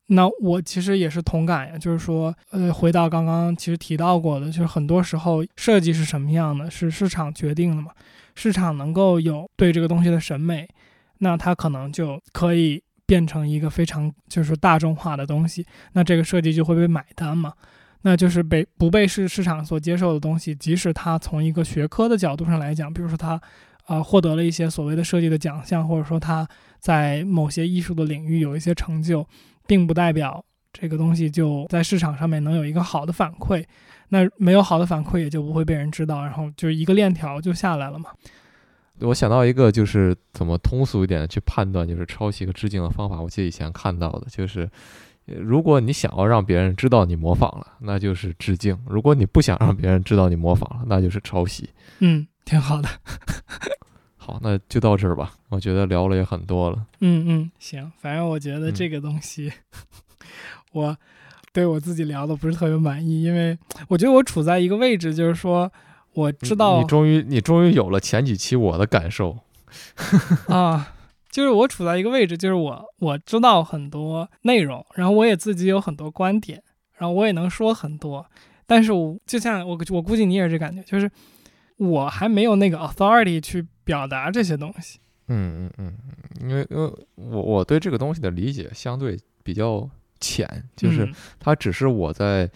[0.08, 7.92] 那我其实也是同感呀，就是说，呃，回到刚刚其实提到过的，就是很多时候设计是什么样的，是市场决定的嘛。
[8.36, 10.68] 市场能够有对这个东西的审美，
[11.18, 17.54] 那它可能就可以变成一个非常就是大众化的东西，那这个设计就会被买单嘛。
[18.02, 23.42] 那就是被不被市市场所接受的东西，即使它从一个学科的角度上来讲，比如说它，
[23.88, 26.48] 呃，获得了一些所谓的设计的奖项，或者说它
[26.80, 29.28] 在某些艺术的领域有一些成就。
[29.68, 30.46] 并不代表
[30.78, 33.64] 这个东西就在市场上面能有一个好的反馈，
[34.10, 38.10] 那没有好的反馈也就不会被人知道，然后就是一个链条就下来了嘛。
[39.00, 44.70] 我想到一个就是怎么通俗一点的去判断就是抄袭和致敬的方法，我记得以前看到的就是，
[45.26, 51.70] 如果你想要让别人知道你模仿了，那就是致敬；如果你不想让别人知道你模仿了，那就是抄袭。
[52.00, 52.88] 嗯，挺好的。
[54.16, 55.34] 好，那就到这儿吧。
[55.50, 56.86] 我觉得聊了也很多了。
[57.02, 59.52] 嗯嗯，行，反正我觉得这个东西，
[60.76, 60.96] 我
[61.52, 63.58] 对我自己聊的不是特别满意，因为
[63.90, 65.72] 我觉得我处在一个位置，就是说
[66.14, 69.38] 我知道你终于你终于有了前几期我的感受
[70.48, 70.94] 啊，
[71.32, 76.62] 就是我处在一个位置，就是我我知道很多内容，然后我也自己有很多观点，
[76.98, 78.26] 然后我也能说很多，
[78.66, 81.10] 但是我就像我我估计你也是这感觉，就是
[81.78, 83.66] 我还没有那个 authority 去。
[83.86, 84.98] 表达这些东西，
[85.28, 85.94] 嗯嗯
[86.42, 89.88] 嗯，因为因为我我对这个东西的理解相对比较
[90.26, 91.08] 浅，就是
[91.40, 92.50] 它只是我在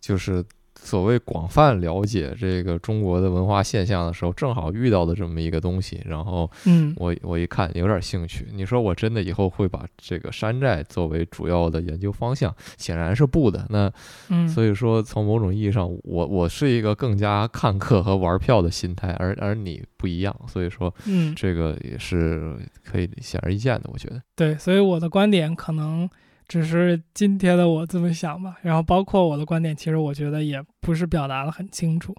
[0.00, 0.44] 就是。
[0.84, 8.48] 所谓广泛了解这个中国的文化现象的时候，正好遇到的这么一个东西，然后，嗯，我我一看有点兴趣。
[8.52, 12.52] 你说我真的以后会把这个山寨作为主要的研究方向？
[12.78, 13.64] 显然是不的。
[13.70, 13.92] 那，
[14.28, 20.34] 嗯，所以说从某种意义上，我我是一个更加看客和玩票的心态，而而你不一样。
[20.48, 24.20] 所以说，嗯，这个也是可以显而易见的，我觉得。
[24.34, 26.10] 对，所以我的观点可能。
[26.52, 32.14] 只是今天的我这么想吧，然后包括我的观点，其实我觉得也不是表达的很清楚。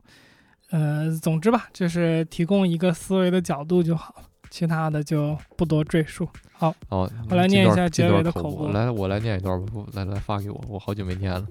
[0.71, 4.15] 呃，总之吧，就是提供一个思维的角度就好，
[4.49, 6.27] 其他的就不多赘述。
[6.51, 8.71] 好，好，我来念一下结尾的口播。
[8.71, 11.45] 来，我来念一段吧，来来发给我，我好久没念了。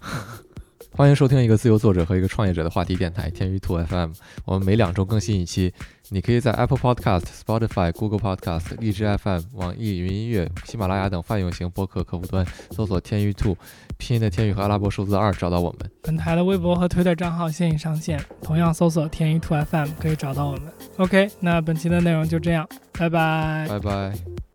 [0.96, 4.12] 欢迎收听一个自由作者和一个创业者的话题电台天娱兔 FM。
[4.46, 5.70] 我们每两周更新一期，
[6.08, 13.54] 你可以在 Apple Podcast、Spotify、Google Podcast、荔枝 FM、网易云音乐、喜马拉雅等泛用型播客客户端搜索“天娱兔”，
[13.98, 15.90] 拼音的天娱和阿拉伯数字二找到我们。
[16.00, 20.62] 本台的微博和推特账号现已上线，同样搜索“天娱兔 FM” 可以找到我们。
[20.96, 24.45] OK，那本期的内容就这样，拜拜，拜拜。